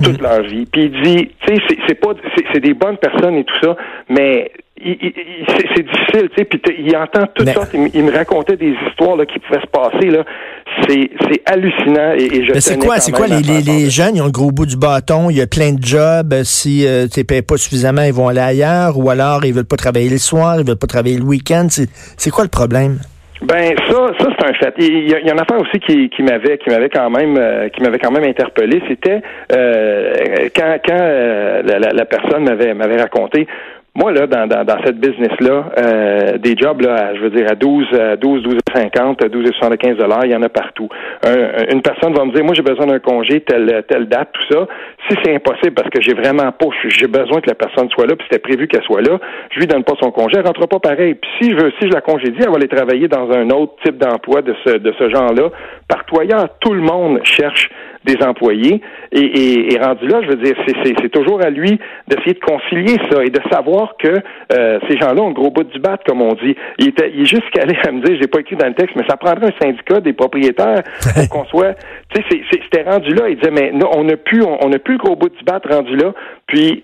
toute 0.03 0.21
mm. 0.21 0.25
leur 0.25 0.43
vie. 0.43 0.67
Puis 0.67 0.85
il 0.85 1.03
dit, 1.03 1.31
tu 1.47 1.55
sais, 1.55 1.63
c'est 1.89 1.95
pas, 1.95 2.11
c'est 2.53 2.61
des 2.61 2.75
bonnes 2.75 2.99
personnes 2.99 3.37
et 3.37 3.45
tout 3.45 3.55
ça, 3.63 3.77
mais 4.09 4.51
c'est 4.85 5.83
difficile, 5.83 6.29
tu 6.31 6.39
sais, 6.39 6.45
puis 6.45 6.61
il 6.79 6.97
entend 6.97 7.27
toutes 7.35 7.51
sortes. 7.51 7.71
Il, 7.95 8.05
me 8.05 8.13
racontait 8.13 8.57
des 8.57 8.75
histoires 8.89 9.17
là, 9.17 9.27
qui 9.27 9.39
pouvaient 9.39 9.61
se 9.61 9.67
passer 9.67 10.11
là. 10.11 10.25
C'est 10.89 11.43
hallucinant 11.47 12.15
et, 12.17 12.25
et 12.25 12.45
je. 12.47 12.53
Mais 12.53 12.61
c'est 12.61 12.79
quoi, 12.79 12.99
c'est 12.99 13.13
quoi 13.13 13.27
les, 13.27 13.43
les, 13.43 13.91
jeunes 13.91 14.17
Ils 14.17 14.23
ont 14.23 14.27
le 14.27 14.33
gros 14.33 14.51
bout 14.51 14.67
du 14.67 14.77
bâton. 14.77 15.31
Il 15.31 15.37
y 15.37 15.41
a 15.41 15.47
plein 15.47 15.73
de 15.73 15.85
jobs. 15.85 16.35
Si 16.43 16.87
euh, 16.87 17.07
tu 17.07 17.25
payes 17.25 17.43
pas 17.43 17.57
suffisamment, 17.57 18.03
ils 18.03 18.13
vont 18.13 18.29
aller 18.29 18.41
ailleurs, 18.41 18.99
ou 18.99 19.11
alors 19.11 19.45
ils 19.45 19.53
veulent 19.53 19.65
pas 19.65 19.77
travailler 19.77 20.09
le 20.09 20.19
soir, 20.19 20.59
ils 20.59 20.67
veulent 20.67 20.77
pas 20.77 20.87
travailler 20.87 21.19
le 21.19 21.25
week-end. 21.25 21.69
C'est 21.69 22.31
quoi 22.31 22.45
le 22.45 22.51
problème? 22.51 22.99
Ben 23.43 23.75
ça, 23.91 24.13
ça 24.19 24.29
c'est 24.39 24.49
un 24.49 24.55
fait. 24.55 24.75
Il 24.79 25.11
y, 25.11 25.15
a, 25.15 25.21
il 25.21 25.29
a 25.29 25.33
une 25.33 25.41
affaire 25.41 25.61
aussi 25.61 25.81
qui, 25.81 26.09
qui 26.11 26.23
m'avait, 26.23 26.59
qui 26.59 26.71
m'avait 26.71 26.89
quand 26.89 27.11
même, 27.11 27.37
euh, 27.37 27.69
qui 27.69 27.83
m'avait 27.83 27.99
quand 27.99 28.13
même 28.13 28.25
interpellé. 28.25 28.81
C'était 28.89 29.21
euh, 29.53 30.49
quand, 30.55 30.77
quand 30.87 31.01
euh, 31.01 31.63
la, 31.63 31.91
la, 31.91 32.05
personne 32.05 32.45
m'avait, 32.45 32.73
m'avait 32.75 33.01
raconté 33.01 33.47
moi, 33.95 34.11
là, 34.11 34.27
dans, 34.27 34.47
dans, 34.47 34.65
dans 34.65 34.83
cette 34.85 34.99
business-là, 34.99 35.65
euh, 35.79 36.39
des 36.39 36.57
jobs, 36.57 36.81
là, 36.81 37.15
je 37.15 37.21
veux 37.21 37.31
dire, 37.31 37.47
à 37.51 37.55
12, 37.55 37.87
à 37.93 38.17
12, 38.17 38.43
12 38.43 38.59
50, 38.75 39.27
12 39.27 39.51
75 39.59 39.99
dollars, 39.99 40.25
il 40.25 40.33
y 40.33 40.35
en 40.35 40.43
a 40.43 40.49
partout. 40.49 40.89
une 41.71 41.83
personne 41.83 42.15
va 42.15 42.25
me 42.25 42.33
dire, 42.33 42.43
moi, 42.43 42.55
j'ai 42.55 42.63
besoin 42.63 42.87
d'un 42.87 43.01
congé, 43.01 43.41
telle, 43.41 43.85
telle 43.89 44.09
date, 44.09 44.31
tout 44.33 44.55
ça. 44.55 44.67
Si 45.09 45.17
c'est 45.23 45.35
impossible 45.35 45.75
parce 45.75 45.91
que 45.91 46.01
j'ai 46.01 46.15
vraiment 46.15 46.51
pas, 46.53 46.67
j'ai 46.89 47.07
besoin 47.07 47.43
que 47.43 47.49
la 47.49 47.55
personne 47.55 47.91
soit 47.91 48.07
là, 48.07 48.17
puis 48.17 48.27
c'était 48.31 48.41
prévu 48.41 48.67
qu'elle 48.67 48.83
soit 48.85 49.03
là, 49.03 49.19
je 49.51 49.61
lui 49.61 49.67
donne 49.67 49.85
pas 49.85 49.95
son 50.01 50.11
congé, 50.11 50.37
elle 50.39 50.47
rentre 50.47 50.67
pas 50.67 50.79
pareil. 50.79 51.15
Puis 51.15 51.31
si 51.41 51.51
je 51.51 51.57
veux, 51.57 51.71
si 51.79 51.89
je 51.89 51.93
la 51.93 52.01
congédie, 52.01 52.39
elle 52.41 52.49
va 52.49 52.57
aller 52.57 52.69
travailler 52.69 53.09
dans 53.09 53.31
un 53.31 53.51
autre 53.51 53.75
type 53.85 53.99
d'emploi 53.99 54.41
de 54.41 54.55
ce, 54.65 54.79
de 54.79 54.95
ce 54.99 55.11
genre-là. 55.11 55.51
Partout 55.87 56.19
ailleurs, 56.19 56.49
tout 56.61 56.73
le 56.73 56.81
monde 56.81 57.21
cherche 57.25 57.69
des 58.05 58.17
employés. 58.25 58.81
Et, 59.13 59.73
et, 59.73 59.79
rendu 59.79 60.07
là, 60.07 60.21
je 60.23 60.29
veux 60.29 60.37
dire, 60.37 60.55
c'est 60.85 61.09
toujours 61.11 61.41
à 61.43 61.51
lui 61.51 61.79
d'essayer 62.09 62.35
de 62.35 62.41
concilier 62.41 62.97
ça 63.11 63.25
et 63.25 63.31
de 63.31 63.41
savoir 63.51 63.97
que 63.99 64.09
euh, 64.53 64.79
ces 64.89 64.99
gens-là 64.99 65.23
ont 65.23 65.29
le 65.29 65.35
gros 65.35 65.51
bout 65.51 65.65
du 65.65 65.79
bat, 65.79 65.99
comme 66.07 66.23
on 66.23 66.35
dit. 66.35 66.55
Il, 66.79 66.89
était, 66.89 67.11
il 67.15 67.23
est 67.23 67.27
juste 67.27 67.49
calé 67.51 67.77
à 67.87 67.93
me 67.93 68.03
dire, 68.03 68.17
j'ai 68.21 68.29
pas 68.29 68.41
écrit 68.41 68.57
dans 68.57 68.67
le 68.67 68.75
texte, 68.75 68.97
mais 68.97 69.05
ça 69.09 69.17
prendrait 69.17 69.49
un 69.49 69.65
syndicat 69.65 70.01
des 70.01 70.13
propriétaires 70.13 70.83
pour 71.15 71.29
qu'on 71.29 71.45
soit. 71.47 71.75
Tu 72.15 72.23
sais, 72.23 72.41
c'était 72.51 72.83
rendu 72.83 73.15
là. 73.15 73.29
Il 73.29 73.37
disait, 73.37 73.53
mais 73.53 73.73
non, 73.73 73.91
on 73.95 74.05
n'a 74.05 74.17
plus, 74.17 74.43
on, 74.43 74.59
on 74.65 74.73
a 74.73 74.79
plus 74.79 74.95
le 74.95 74.99
gros 74.99 75.17
bout 75.17 75.29
du 75.29 75.45
bat 75.45 75.61
rendu 75.69 75.97
là. 75.97 76.13
Puis 76.47 76.83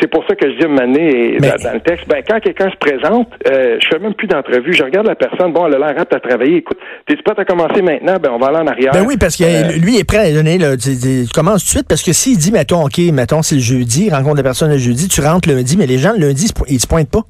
c'est 0.00 0.08
pour 0.08 0.24
ça 0.26 0.34
que 0.34 0.50
je 0.50 0.58
dis 0.58 0.66
une 0.66 0.80
année 0.80 1.38
dans, 1.38 1.72
le 1.72 1.80
texte, 1.80 2.08
ben, 2.08 2.22
quand 2.26 2.40
quelqu'un 2.40 2.70
se 2.70 2.76
présente, 2.76 3.28
euh, 3.48 3.78
je 3.80 3.88
fais 3.88 3.98
même 3.98 4.14
plus 4.14 4.26
d'entrevue. 4.26 4.72
Je 4.72 4.82
regarde 4.82 5.06
la 5.06 5.14
personne, 5.14 5.52
bon, 5.52 5.66
elle 5.66 5.74
a 5.74 5.78
l'air 5.78 6.00
apte 6.00 6.14
à 6.14 6.20
travailler. 6.20 6.56
Écoute, 6.56 6.78
t'es 7.06 7.16
prêt 7.16 7.34
à 7.36 7.44
commencer 7.44 7.82
maintenant? 7.82 8.16
Ben, 8.20 8.30
on 8.32 8.38
va 8.38 8.48
aller 8.48 8.58
en 8.58 8.66
arrière. 8.66 8.92
Ben 8.92 9.04
oui, 9.06 9.16
parce 9.18 9.36
que 9.36 9.44
euh, 9.44 9.78
lui 9.78 9.98
est 9.98 10.04
prêt 10.04 10.30
à 10.30 10.32
donner, 10.32 10.58
là, 10.58 10.76
tu, 10.76 10.90
commences 11.32 11.62
tout 11.62 11.66
de 11.66 11.76
suite, 11.76 11.88
parce 11.88 12.02
que 12.02 12.12
s'il 12.12 12.38
dit, 12.38 12.52
mettons, 12.52 12.84
OK, 12.84 12.98
mettons, 13.12 13.42
c'est 13.42 13.56
le 13.56 13.60
jeudi, 13.60 14.10
rencontre 14.10 14.36
la 14.36 14.42
personne 14.42 14.70
le 14.70 14.78
jeudi, 14.78 15.08
tu 15.08 15.20
rentres 15.20 15.48
lundi, 15.48 15.76
mais 15.76 15.86
les 15.86 15.98
gens, 15.98 16.12
le 16.12 16.26
lundi, 16.26 16.50
ils 16.68 16.80
se 16.80 16.86
pointent 16.86 17.10
pas. 17.10 17.22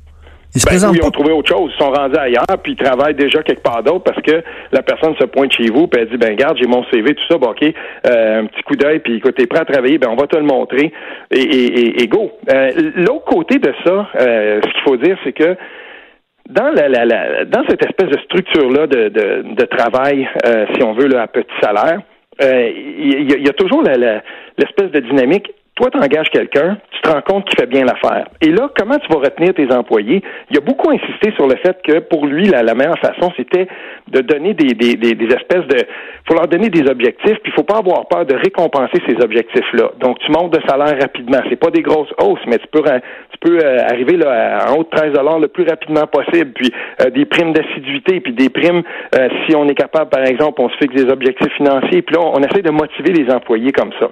Ils 0.54 0.60
se 0.60 0.86
ben, 0.86 1.04
ont 1.04 1.10
trouvé 1.10 1.32
autre 1.32 1.52
chose. 1.52 1.72
Ils 1.74 1.82
sont 1.82 1.90
rendus 1.90 2.16
ailleurs, 2.16 2.58
puis 2.62 2.72
ils 2.72 2.76
travaillent 2.76 3.14
déjà 3.14 3.42
quelque 3.42 3.62
part 3.62 3.82
d'autre 3.82 4.04
parce 4.04 4.20
que 4.22 4.42
la 4.70 4.82
personne 4.82 5.16
se 5.16 5.24
pointe 5.24 5.52
chez 5.52 5.68
vous, 5.68 5.88
puis 5.88 6.00
elle 6.00 6.08
dit, 6.08 6.16
ben 6.16 6.36
garde, 6.36 6.56
j'ai 6.58 6.68
mon 6.68 6.84
CV, 6.92 7.14
tout 7.14 7.24
ça, 7.28 7.38
bon, 7.38 7.50
OK, 7.50 7.62
euh, 7.62 8.40
un 8.40 8.46
petit 8.46 8.62
coup 8.62 8.76
d'œil, 8.76 9.00
puis 9.00 9.16
écoute, 9.16 9.34
t'es 9.36 9.46
prêt 9.46 9.60
à 9.60 9.64
travailler, 9.64 9.98
ben 9.98 10.10
on 10.10 10.16
va 10.16 10.28
te 10.28 10.36
le 10.36 10.44
montrer, 10.44 10.92
et, 11.32 11.40
et, 11.40 12.02
et, 12.02 12.06
go. 12.06 12.30
Euh, 12.52 12.70
l'autre 12.94 13.24
côté 13.24 13.58
de 13.58 13.72
ça, 13.84 14.08
euh, 14.20 14.60
ce 14.62 14.72
qu'il 14.72 14.82
faut 14.84 14.96
dire, 14.96 15.18
c'est 15.24 15.32
que 15.32 15.56
dans 16.50 16.70
la, 16.70 16.88
la, 16.88 17.44
dans 17.46 17.64
cette 17.68 17.84
espèce 17.84 18.10
de 18.10 18.18
structure-là 18.20 18.86
de, 18.86 19.08
de, 19.08 19.54
de 19.54 19.64
travail, 19.64 20.28
si 20.74 20.82
on 20.84 20.92
veut, 20.92 21.08
là, 21.08 21.22
à 21.22 21.26
petit 21.26 21.48
salaire, 21.60 22.00
il 22.40 23.32
y, 23.32 23.44
y, 23.44 23.48
a 23.48 23.52
toujours 23.54 23.82
l'espèce 23.82 24.90
de 24.90 25.00
dynamique 25.00 25.50
toi, 25.74 25.90
tu 25.90 25.98
engages 25.98 26.30
quelqu'un, 26.30 26.78
tu 26.92 27.00
te 27.00 27.10
rends 27.10 27.22
compte 27.22 27.46
qu'il 27.46 27.58
fait 27.58 27.66
bien 27.66 27.84
l'affaire. 27.84 28.28
Et 28.40 28.50
là, 28.50 28.70
comment 28.78 28.96
tu 28.98 29.08
vas 29.12 29.18
retenir 29.18 29.54
tes 29.54 29.72
employés? 29.72 30.22
Il 30.50 30.56
a 30.56 30.60
beaucoup 30.60 30.90
insisté 30.90 31.32
sur 31.34 31.48
le 31.48 31.56
fait 31.56 31.76
que 31.82 31.98
pour 31.98 32.26
lui, 32.26 32.44
la, 32.44 32.62
meilleure 32.74 32.98
façon, 33.00 33.32
c'était 33.36 33.66
de 34.06 34.20
donner 34.20 34.54
des, 34.54 34.74
des, 34.74 34.94
des, 34.94 35.34
espèces 35.34 35.66
de... 35.66 35.78
faut 36.28 36.34
leur 36.34 36.46
donner 36.46 36.68
des 36.68 36.88
objectifs, 36.88 37.38
puis 37.42 37.50
il 37.50 37.52
faut 37.54 37.64
pas 37.64 37.78
avoir 37.78 38.06
peur 38.06 38.24
de 38.24 38.36
récompenser 38.36 39.02
ces 39.08 39.16
objectifs-là. 39.20 39.90
Donc, 39.98 40.20
tu 40.20 40.30
montes 40.30 40.52
de 40.52 40.60
salaire 40.68 40.96
rapidement. 41.00 41.38
C'est 41.50 41.56
pas 41.56 41.70
des 41.70 41.82
grosses 41.82 42.12
hausses, 42.22 42.44
mais 42.46 42.58
tu 42.58 42.68
peux, 42.68 42.82
tu 42.82 43.38
peux 43.40 43.58
euh, 43.58 43.78
arriver 43.90 44.16
là, 44.16 44.58
à 44.58 44.72
haut 44.74 44.84
de 44.84 44.88
13 44.88 45.12
le 45.40 45.48
plus 45.48 45.64
rapidement 45.64 46.06
possible. 46.06 46.52
Puis 46.52 46.72
euh, 47.00 47.10
des 47.10 47.24
primes 47.24 47.52
d'assiduité, 47.52 48.20
puis 48.20 48.32
des 48.32 48.48
primes, 48.48 48.82
euh, 49.18 49.28
si 49.46 49.56
on 49.56 49.66
est 49.68 49.74
capable, 49.74 50.10
par 50.10 50.24
exemple, 50.24 50.60
on 50.60 50.68
se 50.68 50.76
fixe 50.76 50.94
des 50.94 51.10
objectifs 51.10 51.52
financiers, 51.54 52.02
puis 52.02 52.14
là, 52.14 52.22
on 52.22 52.40
essaie 52.42 52.62
de 52.62 52.70
motiver 52.70 53.12
les 53.12 53.28
employés 53.32 53.72
comme 53.72 53.90
ça. 53.98 54.10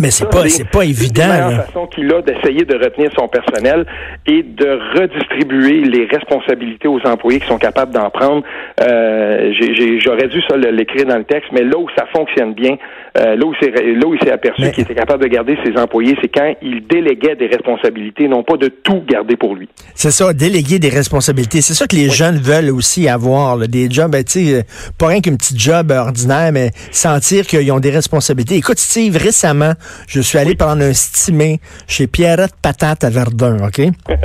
Mais 0.00 0.10
c'est 0.10 0.28
pas, 0.28 0.48
c'est 0.48 0.68
pas 0.68 0.84
évident. 0.84 1.22
C'est 1.22 1.56
la 1.56 1.62
façon 1.62 1.86
qu'il 1.86 2.12
a 2.12 2.20
d'essayer 2.22 2.64
de 2.64 2.74
retenir 2.74 3.10
son 3.18 3.28
personnel 3.28 3.86
et 4.26 4.42
de 4.42 4.78
redistribuer 4.98 5.84
les 5.84 6.06
responsabilités 6.06 6.88
aux 6.88 7.00
employés 7.04 7.40
qui 7.40 7.46
sont 7.46 7.58
capables 7.58 7.92
d'en 7.92 8.10
prendre. 8.10 8.42
Euh, 8.80 9.52
j'aurais 10.00 10.28
dû 10.28 10.42
ça 10.48 10.56
l'écrire 10.56 11.06
dans 11.06 11.18
le 11.18 11.24
texte, 11.24 11.50
mais 11.52 11.62
là 11.62 11.78
où 11.78 11.88
ça 11.96 12.06
fonctionne 12.14 12.54
bien, 12.54 12.76
là 13.16 13.46
où 13.46 13.54
c'est 13.60 13.70
là 13.70 14.06
où 14.06 14.14
il 14.14 14.20
s'est 14.20 14.32
aperçu 14.32 14.70
qu'il 14.72 14.84
était 14.84 14.94
capable 14.94 15.22
de 15.22 15.28
garder 15.28 15.56
ses 15.64 15.76
employés, 15.80 16.16
c'est 16.20 16.28
quand 16.28 16.54
il 16.62 16.86
déléguait 16.86 17.36
des 17.36 17.46
responsabilités, 17.46 18.28
non 18.28 18.42
pas 18.42 18.56
de 18.56 18.68
tout 18.68 19.02
garder 19.08 19.36
pour 19.36 19.54
lui. 19.54 19.68
C'est 19.94 20.10
ça, 20.10 20.32
déléguer 20.32 20.78
des 20.78 20.88
responsabilités. 20.88 21.60
C'est 21.60 21.74
ça 21.74 21.86
que 21.86 21.96
les 21.96 22.10
jeunes 22.10 22.38
veulent 22.38 22.70
aussi 22.70 23.08
avoir, 23.08 23.58
des 23.68 23.90
jobs, 23.90 24.10
ben, 24.10 24.24
tu 24.24 24.46
sais, 24.46 24.66
pas 24.98 25.08
rien 25.08 25.20
qu'un 25.20 25.36
petit 25.36 25.58
job 25.58 25.90
ordinaire, 25.90 26.52
mais 26.52 26.70
sentir 26.90 27.46
qu'ils 27.46 27.70
ont 27.72 27.80
des 27.80 27.90
responsabilités. 27.90 28.56
Écoute, 28.56 28.78
Steve, 28.78 29.16
récemment, 29.16 29.72
je 30.08 30.20
suis 30.20 30.38
allé 30.38 30.54
prendre 30.54 30.82
un 30.82 30.92
stimé 30.92 31.60
chez 31.86 32.06
Pierrette 32.06 32.54
Patate 32.60 33.04
à 33.04 33.10
Verdun, 33.10 33.66
OK? 33.66 33.80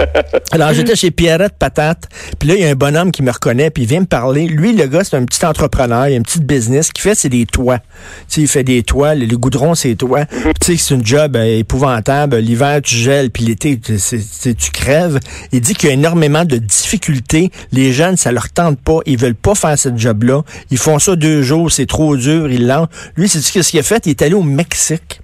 Alors, 0.52 0.74
j'étais 0.74 0.96
chez 0.96 1.12
Pierrette 1.12 1.54
Patate, 1.58 2.10
puis 2.40 2.50
là, 2.50 2.56
il 2.56 2.62
y 2.62 2.66
a 2.66 2.70
un 2.70 2.76
bonhomme 2.76 3.12
qui 3.12 3.24
me 3.24 3.32
reconnaît, 3.32 3.70
puis 3.70 3.84
il 3.84 3.90
vient 3.90 4.02
me 4.02 4.06
parler. 4.06 4.48
Lui, 4.48 4.74
le 4.74 4.88
gars, 4.88 5.04
c'est 5.04 5.18
un 5.18 5.26
petit 5.26 5.46
entrepreneur, 5.46 6.08
il 6.08 6.14
a 6.14 6.18
une 6.18 6.24
petite 6.24 6.46
business. 6.46 6.92
qui 6.92 7.02
fait, 7.02 7.16
c'est 7.16 7.30
des 7.30 7.46
toits. 7.46 7.80
Tu 7.80 7.86
sais, 8.28 8.42
il 8.42 8.48
fait 8.48 8.64
des 8.64 8.81
toits, 8.84 9.16
le, 9.16 9.38
goudron, 9.38 9.76
c'est 9.76 9.96
toits. 9.96 10.22
Mhm. 10.32 10.54
Tu 10.60 10.78
sais, 10.78 10.78
c'est 10.78 10.96
une 10.96 11.06
job 11.06 11.36
euh, 11.36 11.60
épouvantable. 11.60 12.38
L'hiver, 12.38 12.82
tu 12.84 12.96
gèles, 12.96 13.30
puis 13.32 13.46
l'été, 13.46 13.80
tu 13.80 14.72
crèves. 14.72 15.20
Il 15.52 15.62
dit 15.62 15.74
qu'il 15.74 15.90
y 15.90 15.92
a 15.92 15.94
énormément 15.94 16.46
de 16.46 16.58
difficultés. 16.58 17.52
Les 17.72 17.94
jeunes, 17.94 18.18
ça 18.18 18.32
leur 18.32 18.50
tente 18.50 18.80
pas. 18.80 19.00
Ils 19.06 19.18
veulent 19.18 19.36
pas 19.36 19.56
faire 19.56 19.78
ce 19.78 19.90
job-là. 19.96 20.44
Ils 20.70 20.78
font 20.78 21.00
ça 21.00 21.16
deux 21.16 21.42
jours, 21.42 21.72
c'est 21.72 21.86
trop 21.86 22.16
dur, 22.18 22.52
ils 22.52 22.68
lancent. 22.68 22.90
Lui, 23.16 23.30
c'est 23.30 23.42
ce 23.42 23.52
qu'il 23.52 23.80
a 23.80 23.84
fait. 23.84 24.06
Il 24.06 24.12
est 24.12 24.22
allé 24.22 24.34
au 24.34 24.44
Mexique. 24.44 25.22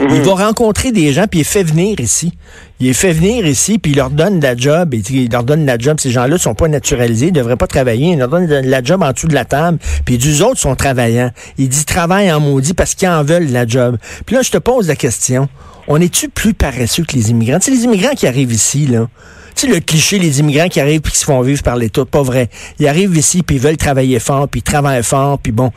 Il 0.00 0.06
mhm. 0.06 0.22
va 0.22 0.34
rencontrer 0.46 0.90
des 0.90 1.12
gens, 1.12 1.26
puis 1.30 1.40
il 1.40 1.44
fait 1.44 1.62
venir 1.62 2.00
ici. 2.00 2.32
Il 2.80 2.88
est 2.88 2.94
fait 2.94 3.12
venir 3.12 3.46
ici, 3.46 3.78
puis 3.78 3.92
il 3.92 3.96
leur 3.96 4.10
donne 4.10 4.40
la 4.40 4.56
job. 4.56 4.94
Et 4.94 5.02
il 5.10 5.30
leur 5.30 5.44
donne 5.44 5.64
la 5.66 5.78
job. 5.78 6.00
Ces 6.00 6.10
gens-là 6.10 6.38
sont 6.38 6.54
pas 6.54 6.68
naturalisés, 6.68 7.26
ils 7.26 7.32
devraient 7.32 7.56
pas 7.56 7.66
travailler. 7.66 8.12
Il 8.12 8.18
leur 8.18 8.28
donne 8.28 8.46
la 8.46 8.82
job 8.82 9.02
en 9.02 9.12
dessous 9.12 9.28
de 9.28 9.34
la 9.34 9.44
table. 9.44 9.78
Puis 10.04 10.18
les 10.18 10.42
autres 10.42 10.58
sont 10.58 10.74
travaillants. 10.74 11.30
Il 11.58 11.68
dit 11.68 11.84
travaille 11.84 12.32
en 12.32 12.40
maudit 12.40 12.74
parce 12.74 12.94
qu'ils 12.94 13.08
en 13.08 13.22
veulent 13.22 13.50
la 13.50 13.66
job. 13.66 13.98
Puis 14.26 14.34
là, 14.34 14.42
je 14.42 14.50
te 14.50 14.58
pose 14.58 14.88
la 14.88 14.96
question. 14.96 15.48
On 15.86 16.00
est-tu 16.00 16.28
plus 16.28 16.54
paresseux 16.54 17.04
que 17.04 17.14
les 17.14 17.30
immigrants? 17.30 17.58
C'est 17.60 17.70
les 17.70 17.84
immigrants 17.84 18.14
qui 18.14 18.26
arrivent 18.26 18.52
ici, 18.52 18.86
là. 18.86 19.08
Tu 19.54 19.66
sais, 19.66 19.72
le 19.72 19.80
cliché, 19.80 20.18
les 20.18 20.40
immigrants 20.40 20.68
qui 20.68 20.80
arrivent 20.80 21.02
puis 21.02 21.12
qui 21.12 21.18
se 21.18 21.24
font 21.24 21.42
vivre 21.42 21.62
par 21.62 21.76
l'État, 21.76 22.04
pas 22.04 22.22
vrai. 22.22 22.48
Ils 22.78 22.88
arrivent 22.88 23.16
ici 23.16 23.42
puis 23.42 23.56
ils 23.56 23.62
veulent 23.62 23.76
travailler 23.76 24.18
fort, 24.18 24.48
puis 24.48 24.60
ils 24.60 24.62
travaillent 24.64 25.02
fort, 25.02 25.38
puis 25.38 25.52
bon. 25.52 25.70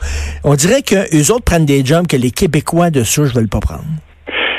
On 0.44 0.54
dirait 0.54 0.82
que 0.82 1.14
eux 1.14 1.30
autres 1.30 1.44
prennent 1.44 1.66
des 1.66 1.84
jobs 1.84 2.06
que 2.06 2.16
les 2.16 2.30
Québécois 2.30 2.90
de 2.90 3.04
souche 3.04 3.34
veulent 3.34 3.48
pas 3.48 3.60
prendre. 3.60 3.84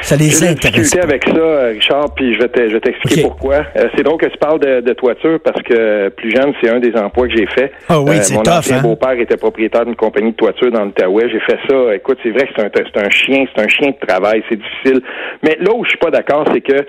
Ça 0.01 0.15
les 0.15 0.29
J'ai 0.29 0.53
difficulté 0.53 0.99
avec 0.99 1.23
ça, 1.27 1.67
Richard, 1.67 2.13
puis 2.15 2.35
je 2.35 2.39
vais 2.39 2.79
t'expliquer 2.79 3.21
pourquoi. 3.23 3.65
Euh, 3.75 3.87
c'est 3.95 4.03
drôle 4.03 4.19
que 4.19 4.27
tu 4.27 4.37
parles 4.37 4.59
de, 4.59 4.93
toiture 4.93 5.39
parce 5.43 5.61
que 5.61 6.09
plus 6.09 6.31
jeune, 6.31 6.53
c'est 6.61 6.69
un 6.69 6.79
des 6.79 6.95
emplois 6.95 7.27
que 7.27 7.35
j'ai 7.35 7.45
fait. 7.47 7.71
Ah 7.87 8.01
oui, 8.01 8.17
euh, 8.17 8.33
mon 8.33 8.41
ancien 8.41 8.77
hein? 8.77 8.81
beau-père 8.81 9.19
était 9.19 9.37
propriétaire 9.37 9.85
d'une 9.85 9.95
compagnie 9.95 10.31
de 10.31 10.35
toiture 10.35 10.71
dans 10.71 10.85
l'Outaouais. 10.85 11.29
J'ai 11.29 11.39
fait 11.41 11.59
ça. 11.69 11.95
Écoute, 11.95 12.17
c'est 12.23 12.31
vrai 12.31 12.47
que 12.47 12.53
c'est 12.55 12.97
un, 12.97 13.05
un 13.05 13.09
chien, 13.09 13.45
c'est 13.53 13.61
un 13.63 13.67
chien 13.67 13.89
de 13.89 14.07
travail, 14.07 14.43
c'est 14.49 14.57
difficile. 14.57 15.01
Mais 15.43 15.57
là 15.59 15.71
où 15.75 15.83
je 15.83 15.89
suis 15.89 15.99
pas 15.99 16.11
d'accord, 16.11 16.45
c'est 16.51 16.61
que 16.61 16.85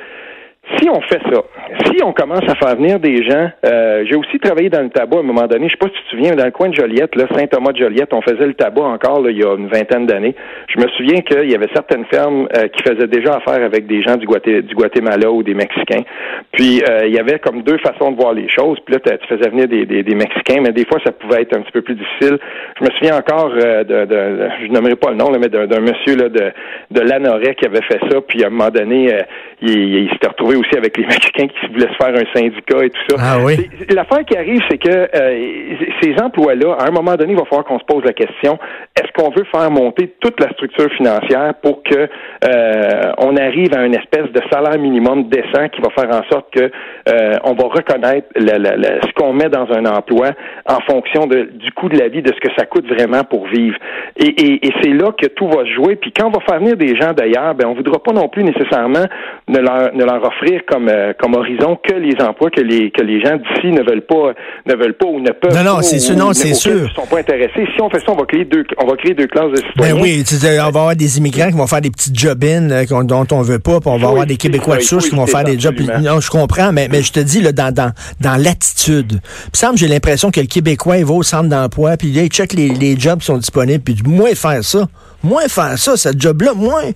si 0.76 0.88
on 0.90 1.00
fait 1.02 1.20
ça, 1.32 1.42
si 1.86 2.02
on 2.02 2.12
commence 2.12 2.44
à 2.48 2.54
faire 2.54 2.76
venir 2.76 3.00
des 3.00 3.22
gens, 3.24 3.50
euh, 3.64 4.04
j'ai 4.06 4.16
aussi 4.16 4.38
travaillé 4.38 4.68
dans 4.68 4.82
le 4.82 4.90
tabac 4.90 5.16
à 5.16 5.20
un 5.20 5.22
moment 5.22 5.46
donné, 5.46 5.68
je 5.68 5.72
sais 5.72 5.78
pas 5.78 5.86
si 5.86 5.94
tu 5.94 6.04
te 6.04 6.10
souviens, 6.10 6.34
dans 6.34 6.44
le 6.44 6.50
coin 6.50 6.68
de 6.68 6.74
Joliette, 6.74 7.14
là, 7.16 7.24
Saint-Thomas 7.34 7.72
de 7.72 7.78
Joliette, 7.78 8.12
on 8.12 8.20
faisait 8.20 8.46
le 8.46 8.54
tabac 8.54 8.82
encore 8.82 9.20
là, 9.20 9.30
il 9.30 9.38
y 9.38 9.44
a 9.44 9.54
une 9.54 9.68
vingtaine 9.68 10.06
d'années. 10.06 10.34
Je 10.68 10.80
me 10.80 10.88
souviens 10.88 11.20
qu'il 11.22 11.50
y 11.50 11.54
avait 11.54 11.68
certaines 11.74 12.04
fermes 12.06 12.48
euh, 12.56 12.68
qui 12.68 12.82
faisaient 12.82 13.06
déjà 13.06 13.36
affaire 13.36 13.64
avec 13.64 13.86
des 13.86 14.02
gens 14.02 14.16
du, 14.16 14.26
du 14.26 14.74
Guatemala 14.74 15.30
ou 15.30 15.42
des 15.42 15.54
Mexicains. 15.54 16.04
Puis 16.52 16.82
euh, 16.88 17.06
il 17.06 17.14
y 17.14 17.18
avait 17.18 17.38
comme 17.38 17.62
deux 17.62 17.78
façons 17.78 18.10
de 18.10 18.16
voir 18.16 18.34
les 18.34 18.48
choses. 18.48 18.78
Puis 18.84 18.94
là, 18.94 19.00
tu 19.00 19.26
faisais 19.26 19.48
venir 19.48 19.68
des, 19.68 19.86
des, 19.86 20.14
Mexicains, 20.14 20.60
mais 20.60 20.72
des 20.72 20.84
fois 20.84 20.98
ça 21.04 21.12
pouvait 21.12 21.42
être 21.42 21.56
un 21.56 21.62
petit 21.62 21.72
peu 21.72 21.82
plus 21.82 21.94
difficile. 21.94 22.38
Je 22.78 22.84
me 22.84 22.90
souviens 22.90 23.16
encore 23.16 23.50
de, 23.50 24.04
de, 24.04 24.48
je 24.62 24.72
nommerai 24.72 24.96
pas 24.96 25.10
le 25.10 25.16
nom, 25.16 25.30
là, 25.30 25.38
mais 25.38 25.48
d'un 25.48 25.80
monsieur 25.80 26.16
là, 26.16 26.28
de, 26.28 26.52
de 26.90 27.00
Lanoret 27.00 27.54
qui 27.54 27.66
avait 27.66 27.82
fait 27.82 28.00
ça. 28.10 28.20
Puis 28.26 28.42
à 28.42 28.48
un 28.48 28.50
moment 28.50 28.70
donné, 28.70 29.14
il, 29.62 29.70
il 29.70 30.10
s'était 30.10 30.28
retrouvé 30.28 30.56
aussi 30.58 30.76
avec 30.76 30.96
les 30.96 31.06
Mexicains 31.06 31.48
qui 31.48 31.66
voulaient 31.68 31.88
se 31.88 31.96
faire 31.96 32.14
un 32.14 32.34
syndicat 32.34 32.84
et 32.84 32.90
tout 32.90 33.02
ça. 33.08 33.16
Ah 33.18 33.38
oui. 33.44 33.68
L'affaire 33.90 34.24
qui 34.24 34.36
arrive, 34.36 34.60
c'est 34.70 34.78
que 34.78 34.88
euh, 34.88 35.74
ces 36.02 36.14
emplois-là, 36.22 36.76
à 36.78 36.88
un 36.88 36.90
moment 36.90 37.14
donné, 37.14 37.32
il 37.32 37.38
va 37.38 37.44
falloir 37.44 37.64
qu'on 37.64 37.78
se 37.78 37.84
pose 37.84 38.04
la 38.04 38.12
question 38.12 38.58
est-ce 38.98 39.12
qu'on 39.12 39.30
veut 39.30 39.44
faire 39.52 39.70
monter 39.70 40.14
toute 40.20 40.40
la 40.40 40.50
structure 40.52 40.90
financière 40.92 41.54
pour 41.62 41.82
que 41.82 42.08
euh, 42.44 43.12
on 43.18 43.36
arrive 43.36 43.74
à 43.76 43.84
une 43.84 43.94
espèce 43.94 44.30
de 44.32 44.40
salaire 44.50 44.78
minimum 44.78 45.28
décent 45.28 45.68
qui 45.72 45.80
va 45.80 45.90
faire 45.90 46.10
en 46.10 46.22
sorte 46.30 46.50
que 46.52 46.64
euh, 46.64 47.34
on 47.44 47.54
va 47.54 47.68
reconnaître 47.68 48.26
ce 48.36 49.12
qu'on 49.14 49.32
met 49.32 49.48
dans 49.48 49.66
un 49.72 49.84
emploi 49.86 50.30
en 50.66 50.80
fonction 50.90 51.26
de, 51.26 51.42
du 51.54 51.70
coût 51.72 51.88
de 51.88 51.98
la 51.98 52.08
vie, 52.08 52.22
de 52.22 52.32
ce 52.32 52.40
que 52.40 52.52
ça 52.56 52.66
coûte 52.66 52.86
vraiment 52.88 53.22
pour 53.24 53.46
vivre. 53.46 53.76
Et, 54.16 54.58
c'est 54.82 54.92
là 54.92 55.12
que 55.12 55.26
tout 55.28 55.48
va 55.48 55.64
se 55.64 55.72
jouer. 55.72 55.96
Puis 55.96 56.12
quand 56.12 56.26
on 56.26 56.30
va 56.30 56.40
faire 56.40 56.58
venir 56.58 56.76
des 56.76 56.96
gens 56.96 57.12
d'ailleurs, 57.12 57.54
ben 57.54 57.66
on 57.68 57.74
voudra 57.74 57.98
pas 57.98 58.12
non 58.12 58.28
plus 58.28 58.44
nécessairement 58.44 59.04
ne 59.48 59.58
leur, 59.58 59.94
ne 59.94 60.04
leur 60.04 60.24
offrir 60.24 60.47
comme 60.68 60.88
euh, 60.88 61.12
comme 61.18 61.34
horizon 61.34 61.78
que 61.82 61.94
les 61.94 62.14
emplois 62.22 62.50
que 62.50 62.60
les 62.60 62.90
que 62.90 63.02
les 63.02 63.20
gens 63.20 63.36
d'ici 63.36 63.68
ne 63.68 63.82
veulent 63.82 64.06
pas 64.06 64.32
ne 64.66 64.74
veulent 64.74 64.96
pas 64.96 65.06
ou 65.06 65.20
ne 65.20 65.30
peuvent 65.30 65.54
non 65.54 65.64
non 65.64 65.82
c'est 65.82 65.98
sûr 65.98 66.16
non 66.16 66.32
c'est 66.32 66.54
sûr. 66.54 66.90
sont 66.94 67.06
pas 67.06 67.18
intéressés. 67.18 67.66
Si 67.74 67.82
on 67.82 67.90
fait 67.90 68.00
ça 68.00 68.12
on 68.12 68.16
va 68.16 68.24
créer 68.24 68.44
deux 68.44 68.64
on 68.78 68.86
va 68.86 68.96
créer 68.96 69.14
deux 69.14 69.26
classes 69.26 69.50
de 69.50 69.56
citoyens. 69.56 69.94
ben 69.94 70.02
oui 70.02 70.24
on 70.24 70.56
va 70.56 70.66
avoir 70.66 70.96
des 70.96 71.18
immigrants 71.18 71.48
qui 71.48 71.56
vont 71.56 71.66
faire 71.66 71.80
des 71.80 71.90
petites 71.90 72.18
job-in 72.18 72.70
euh, 72.70 72.84
dont 73.04 73.26
on 73.30 73.42
veut 73.42 73.58
pas 73.58 73.80
puis 73.80 73.90
on 73.90 73.98
va 73.98 74.08
avoir 74.08 74.26
des 74.26 74.36
Québécois 74.36 74.76
de 74.76 74.82
souche 74.82 75.08
qui 75.08 75.16
vont 75.16 75.26
faire 75.26 75.44
des 75.44 75.58
jobs. 75.58 75.76
non 76.02 76.20
je 76.20 76.30
comprends 76.30 76.72
mais 76.72 76.88
mais 76.90 77.02
je 77.02 77.12
te 77.12 77.20
dis 77.20 77.40
là 77.40 77.52
dans 77.52 77.72
dans 77.72 77.92
dans 78.20 78.36
l'attitude. 78.36 79.20
Il 79.52 79.56
semble 79.56 79.78
j'ai 79.78 79.88
l'impression 79.88 80.30
que 80.30 80.40
le 80.40 80.46
Québécois 80.46 80.98
il 80.98 81.04
va 81.04 81.14
au 81.14 81.22
centre 81.22 81.48
d'emploi 81.48 81.96
puis 81.96 82.08
il 82.08 82.28
check 82.28 82.52
les 82.52 82.68
les 82.68 82.98
jobs 82.98 83.20
qui 83.20 83.26
sont 83.26 83.38
disponibles 83.38 83.82
puis 83.82 83.96
moins 84.06 84.34
faire 84.34 84.62
ça. 84.64 84.86
Moins 85.22 85.48
faire 85.48 85.76
ça 85.78 85.96
ce 85.96 86.10
job 86.16 86.42
là 86.42 86.54
moins 86.54 86.92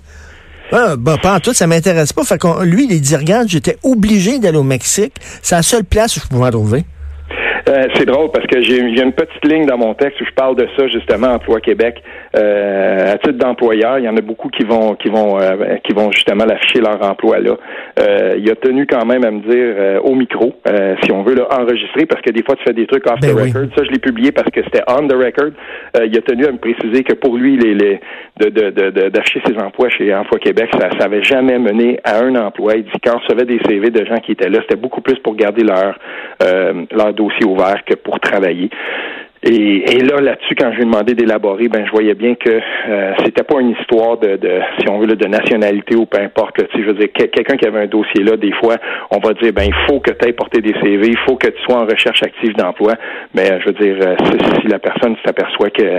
ah, 0.73 0.97
bah, 0.97 1.19
pas 1.23 1.37
en 1.37 1.41
tout, 1.41 1.53
ça 1.53 1.67
m'intéresse 1.67 2.13
pas. 2.13 2.25
Fait 2.25 2.41
lui, 2.63 2.87
il 2.91 3.01
dit, 3.01 3.17
regarde, 3.17 3.49
j'étais 3.49 3.77
obligé 3.83 4.39
d'aller 4.39 4.57
au 4.57 4.63
Mexique. 4.63 5.15
C'est 5.43 5.55
la 5.55 5.63
seule 5.63 5.85
place 5.85 6.17
où 6.17 6.21
je 6.21 6.27
pouvais 6.27 6.47
en 6.47 6.51
trouver. 6.51 6.85
Euh, 7.69 7.87
c'est 7.95 8.07
drôle 8.07 8.31
parce 8.33 8.47
que 8.47 8.61
j'ai 8.61 8.79
une 8.81 9.13
petite 9.13 9.45
ligne 9.45 9.67
dans 9.67 9.79
mon 9.79 9.95
texte 9.95 10.21
où 10.21 10.25
je 10.25 10.33
parle 10.33 10.57
de 10.57 10.67
ça 10.77 10.87
justement, 10.89 11.29
Emploi 11.29 11.61
Québec. 11.61 12.03
Euh, 12.37 13.13
à 13.13 13.19
titre 13.19 13.39
d'employeur, 13.39 13.99
il 13.99 14.05
y 14.05 14.09
en 14.09 14.17
a 14.17 14.21
beaucoup 14.21 14.49
qui 14.49 14.65
vont 14.65 14.95
qui 14.95 15.09
vont 15.09 15.39
euh, 15.41 15.77
qui 15.85 15.93
vont 15.93 16.11
justement 16.11 16.45
l'afficher 16.45 16.81
leur 16.81 17.01
emploi 17.03 17.39
là. 17.39 17.57
il 18.37 18.51
a 18.51 18.55
tenu 18.57 18.87
quand 18.87 19.05
même 19.05 19.25
à 19.25 19.31
me 19.31 19.41
dire 19.41 20.03
au 20.03 20.15
micro, 20.15 20.55
si 21.03 21.13
on 21.13 21.23
veut 21.23 21.35
là, 21.35 21.47
enregistrer, 21.51 22.07
parce 22.07 22.23
que 22.23 22.31
des 22.31 22.43
fois 22.43 22.57
tu 22.57 22.65
fais 22.65 22.73
des 22.73 22.87
trucs 22.87 23.07
off 23.07 23.21
the 23.21 23.35
ben 23.35 23.47
record. 23.47 23.67
Ça, 23.77 23.85
je 23.85 23.91
l'ai 23.91 23.99
publié 23.99 24.33
parce 24.33 24.51
que 24.51 24.63
c'était 24.65 24.83
on 24.89 25.07
the 25.07 25.15
record. 25.15 25.53
il 26.05 26.17
a 26.17 26.23
tenu 26.23 26.47
à 26.47 26.53
me 26.53 26.59
préciser 26.59 27.05
que 27.05 27.15
pour 27.15 27.37
lui, 27.37 27.57
les, 27.57 27.75
les 27.75 28.01
de, 28.41 29.09
d'afficher 29.09 29.41
ses 29.47 29.57
emplois 29.59 29.89
chez 29.91 30.13
Emploi 30.15 30.39
Québec, 30.39 30.71
ça 30.73 30.89
n'avait 30.99 31.23
jamais 31.23 31.59
mené 31.59 32.01
à 32.05 32.23
un 32.25 32.35
emploi. 32.35 32.75
Il 32.77 32.85
dit 32.85 33.01
qu'on 33.05 33.19
recevait 33.19 33.45
des 33.45 33.61
CV 33.69 33.91
de 33.91 34.05
gens 34.05 34.19
qui 34.19 34.33
étaient 34.33 34.49
là, 34.49 34.59
c'était 34.63 34.81
beaucoup 34.81 35.01
plus 35.01 35.19
pour 35.21 35.37
garder 35.37 35.63
leur 35.63 35.99
leur 36.41 37.15
dossier 37.15 37.47
ouvert 37.53 37.85
que 37.85 37.95
pour 37.95 38.21
travailler. 38.21 38.71
Et, 39.45 39.97
et, 39.97 39.99
là, 40.05 40.21
là-dessus, 40.21 40.55
quand 40.55 40.71
je 40.71 40.77
lui 40.77 40.83
ai 40.83 40.85
demandé 40.85 41.15
d'élaborer, 41.15 41.67
ben 41.69 41.85
je 41.85 41.91
voyais 41.91 42.15
bien 42.15 42.37
que 42.37 42.49
euh, 42.49 43.13
c'était 43.25 43.43
pas 43.43 43.61
une 43.61 43.71
histoire 43.71 44.17
de, 44.17 44.37
de, 44.37 44.61
si 44.79 44.89
on 44.89 45.01
veut, 45.01 45.07
de 45.09 45.27
nationalité 45.27 45.97
ou 45.97 46.07
peu 46.07 46.21
importe. 46.21 46.59
Tu 46.59 46.63
sais, 46.63 46.83
je 46.83 46.87
veux 46.87 46.95
dire, 46.95 47.09
quelqu'un 47.13 47.57
qui 47.57 47.67
avait 47.67 47.81
un 47.81 47.87
dossier 47.87 48.23
là, 48.23 48.37
des 48.37 48.53
fois, 48.53 48.77
on 49.11 49.19
va 49.19 49.35
dire, 49.35 49.53
ben 49.53 49.65
il 49.65 49.75
faut 49.89 49.99
que 49.99 50.13
tu 50.13 50.29
aies 50.29 50.33
porté 50.33 50.61
des 50.61 50.75
CV, 50.81 51.09
il 51.09 51.19
faut 51.27 51.35
que 51.35 51.49
tu 51.49 51.61
sois 51.65 51.79
en 51.83 51.87
recherche 51.87 52.23
active 52.23 52.55
d'emploi. 52.55 52.95
Mais 53.35 53.61
je 53.61 53.67
veux 53.67 53.73
dire, 53.73 53.97
euh, 54.07 54.15
si, 54.61 54.69
la 54.69 54.79
personne 54.79 55.17
s'aperçoit 55.25 55.71
que 55.71 55.99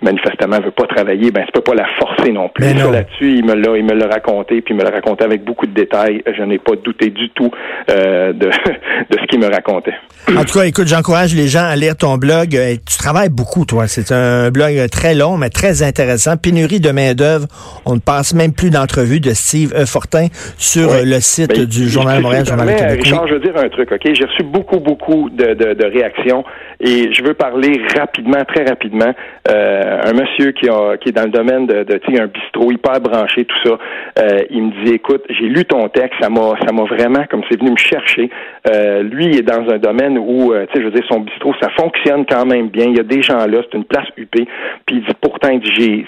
manifestement 0.00 0.60
veut 0.60 0.70
pas 0.70 0.86
travailler, 0.86 1.32
ben 1.32 1.44
tu 1.44 1.52
peux 1.52 1.62
pas 1.62 1.74
la 1.74 1.86
forcer 1.98 2.30
non 2.30 2.48
plus. 2.48 2.66
Là-dessus, 2.66 3.38
il 3.38 3.44
me 3.44 3.54
l'a, 3.54 3.76
il 3.76 3.84
me 3.84 3.94
l'a 3.94 4.06
raconté, 4.06 4.60
puis 4.60 4.74
il 4.74 4.76
me 4.76 4.84
l'a 4.84 4.90
raconté 4.90 5.24
avec 5.24 5.42
beaucoup 5.42 5.66
de 5.66 5.74
détails. 5.74 6.22
Je 6.26 6.42
n'ai 6.44 6.58
pas 6.58 6.76
douté 6.76 7.10
du 7.10 7.30
tout 7.30 7.50
euh, 7.90 8.32
de, 8.32 8.46
de 9.10 9.18
ce 9.18 9.26
qu'il 9.26 9.40
me 9.40 9.48
racontait. 9.48 9.94
En 10.28 10.44
tout 10.44 10.58
cas, 10.58 10.66
écoute, 10.66 10.86
j'encourage 10.86 11.34
les 11.34 11.48
gens 11.48 11.64
à 11.64 11.74
lire 11.74 11.96
ton 11.96 12.16
blog. 12.16 12.56
Euh, 12.76 12.80
tu 12.88 12.98
travailles 12.98 13.30
beaucoup, 13.30 13.64
toi. 13.64 13.86
C'est 13.86 14.12
un 14.12 14.50
blog 14.50 14.88
très 14.90 15.14
long, 15.14 15.36
mais 15.36 15.50
très 15.50 15.82
intéressant. 15.82 16.36
Pénurie 16.36 16.80
de 16.80 16.90
main-d'œuvre. 16.90 17.46
On 17.84 17.94
ne 17.94 18.00
passe 18.00 18.34
même 18.34 18.52
plus 18.52 18.70
d'entrevue 18.70 19.20
de 19.20 19.30
Steve 19.30 19.72
e. 19.74 19.86
Fortin 19.86 20.26
sur 20.58 20.90
le 21.04 21.20
site 21.20 21.50
ben, 21.50 21.64
du 21.64 21.88
Journal 21.88 22.20
Montréal, 22.22 22.46
Journal 22.46 22.74
Québec. 22.74 23.02
Richard, 23.04 23.28
je 23.28 23.34
veux 23.34 23.40
dire 23.40 23.56
un 23.56 23.68
truc, 23.68 23.90
OK? 23.92 24.00
J'ai 24.04 24.24
reçu 24.24 24.42
beaucoup, 24.42 24.80
beaucoup 24.80 25.30
de, 25.30 25.54
de, 25.54 25.74
de, 25.74 25.84
réactions 25.84 26.44
et 26.80 27.12
je 27.12 27.22
veux 27.22 27.34
parler 27.34 27.80
rapidement, 27.96 28.44
très 28.44 28.64
rapidement. 28.64 29.12
Euh, 29.50 30.00
un 30.04 30.12
monsieur 30.12 30.52
qui, 30.52 30.68
a, 30.68 30.96
qui 30.96 31.10
est 31.10 31.12
dans 31.12 31.24
le 31.24 31.30
domaine 31.30 31.66
de, 31.66 31.84
de 31.84 32.00
un 32.20 32.26
bistrot 32.26 32.72
hyper 32.72 33.00
branché, 33.00 33.44
tout 33.44 33.68
ça. 33.68 33.78
Euh, 34.18 34.42
il 34.50 34.62
me 34.62 34.84
dit, 34.84 34.92
écoute, 34.92 35.22
j'ai 35.28 35.46
lu 35.46 35.64
ton 35.64 35.88
texte, 35.88 36.14
ça 36.20 36.28
m'a, 36.28 36.52
ça 36.64 36.72
m'a 36.72 36.84
vraiment, 36.84 37.24
comme 37.30 37.42
c'est 37.50 37.58
venu 37.58 37.72
me 37.72 37.76
chercher. 37.76 38.30
Euh, 38.70 39.02
lui, 39.02 39.26
il 39.26 39.38
est 39.38 39.42
dans 39.42 39.68
un 39.70 39.78
domaine 39.78 40.18
où, 40.18 40.52
tu 40.52 40.58
sais, 40.72 40.80
je 40.80 40.84
veux 40.84 40.90
dire, 40.90 41.04
son 41.08 41.20
bistrot, 41.20 41.54
ça 41.60 41.68
fonctionne 41.78 42.24
quand 42.26 42.46
même 42.46 42.65
bien. 42.66 42.86
Il 42.86 42.96
y 42.96 43.00
a 43.00 43.04
des 43.04 43.22
gens 43.22 43.46
là, 43.46 43.62
c'est 43.62 43.76
une 43.76 43.84
place 43.84 44.08
huppée. 44.16 44.46
Puis 44.86 44.96
il 44.96 45.04
dit, 45.04 45.12
pourtant, 45.20 45.58
j'ai, 45.62 46.06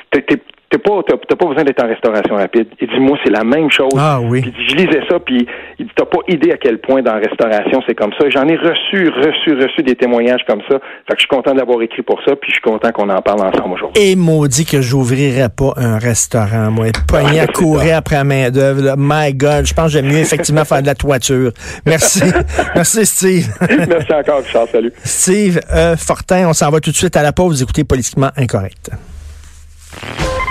t'as 0.71 0.79
pas, 0.79 1.01
t'as, 1.07 1.17
t'as 1.17 1.37
pas 1.37 1.47
besoin 1.47 1.65
d'être 1.65 1.83
en 1.83 1.89
restauration 1.89 2.37
rapide. 2.37 2.69
Il 2.81 2.89
dit, 2.89 3.01
moi, 3.01 3.17
c'est 3.25 3.31
la 3.31 3.45
même 3.45 3.71
chose. 3.71 3.93
Ah 3.97 4.21
oui. 4.23 4.43
Puis 4.43 4.53
je 4.69 4.75
lisais 4.77 5.01
ça, 5.09 5.19
puis 5.19 5.47
il 5.79 5.87
dit, 5.87 5.93
t'as 5.95 6.05
pas 6.05 6.19
idée 6.29 6.53
à 6.53 6.57
quel 6.57 6.79
point 6.79 7.03
dans 7.03 7.15
la 7.15 7.21
restauration, 7.21 7.81
c'est 7.87 7.95
comme 7.95 8.13
ça. 8.19 8.29
J'en 8.29 8.47
ai 8.49 8.57
reçu, 8.57 9.09
reçu, 9.09 9.55
reçu 9.55 9.83
des 9.83 9.97
témoignages 9.97 10.43
comme 10.47 10.61
ça. 10.69 10.79
Fait 11.07 11.15
que 11.15 11.17
je 11.17 11.21
suis 11.21 11.29
content 11.29 11.55
d'avoir 11.55 11.81
écrit 11.83 12.03
pour 12.03 12.21
ça, 12.25 12.37
puis 12.37 12.51
je 12.51 12.55
suis 12.55 12.63
content 12.63 12.93
qu'on 12.93 13.09
en 13.09 13.23
parle 13.23 13.41
ensemble 13.41 13.75
aujourd'hui. 13.75 14.03
Et 14.03 14.17
maudit 14.17 14.67
que 14.67 14.81
j'ouvrirais 14.81 15.49
pas 15.49 15.73
un 15.77 15.99
restaurant, 15.99 16.71
moi. 16.71 16.87
Pogné 17.07 17.41
à 17.41 17.47
c'est 17.47 17.53
courir 17.53 17.97
après 17.97 18.17
la 18.17 18.25
main 18.25 18.51
d'œuvre. 18.51 18.95
My 18.97 19.33
God, 19.35 19.67
je 19.67 19.75
pense 19.75 19.87
que 19.87 19.93
j'aime 19.93 20.07
mieux 20.07 20.19
effectivement 20.19 20.65
faire 20.65 20.83
de 20.83 20.87
la 20.87 20.95
toiture. 20.95 21.53
Merci. 21.87 22.23
Merci, 22.75 23.07
Steve. 23.07 23.47
Merci 23.89 24.13
encore, 24.13 24.39
Richard. 24.39 24.69
Salut. 24.69 24.93
Steve 25.05 25.61
euh, 25.75 25.97
Fortin, 25.97 26.49
on 26.49 26.53
s'en 26.53 26.71
va 26.71 26.81
tout 26.81 26.91
de 26.91 26.97
suite 26.97 27.17
à 27.17 27.23
la 27.23 27.33
pause. 27.33 27.57
Vous 27.57 27.63
écoutez 27.63 27.85
Politiquement 27.85 28.29
Incorrect. 28.37 28.91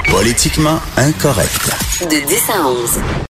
Politiquement 0.10 0.80
incorrect. 0.98 1.70
De 2.02 2.26
10 2.26 2.50
à 2.50 2.68
11. 2.68 3.00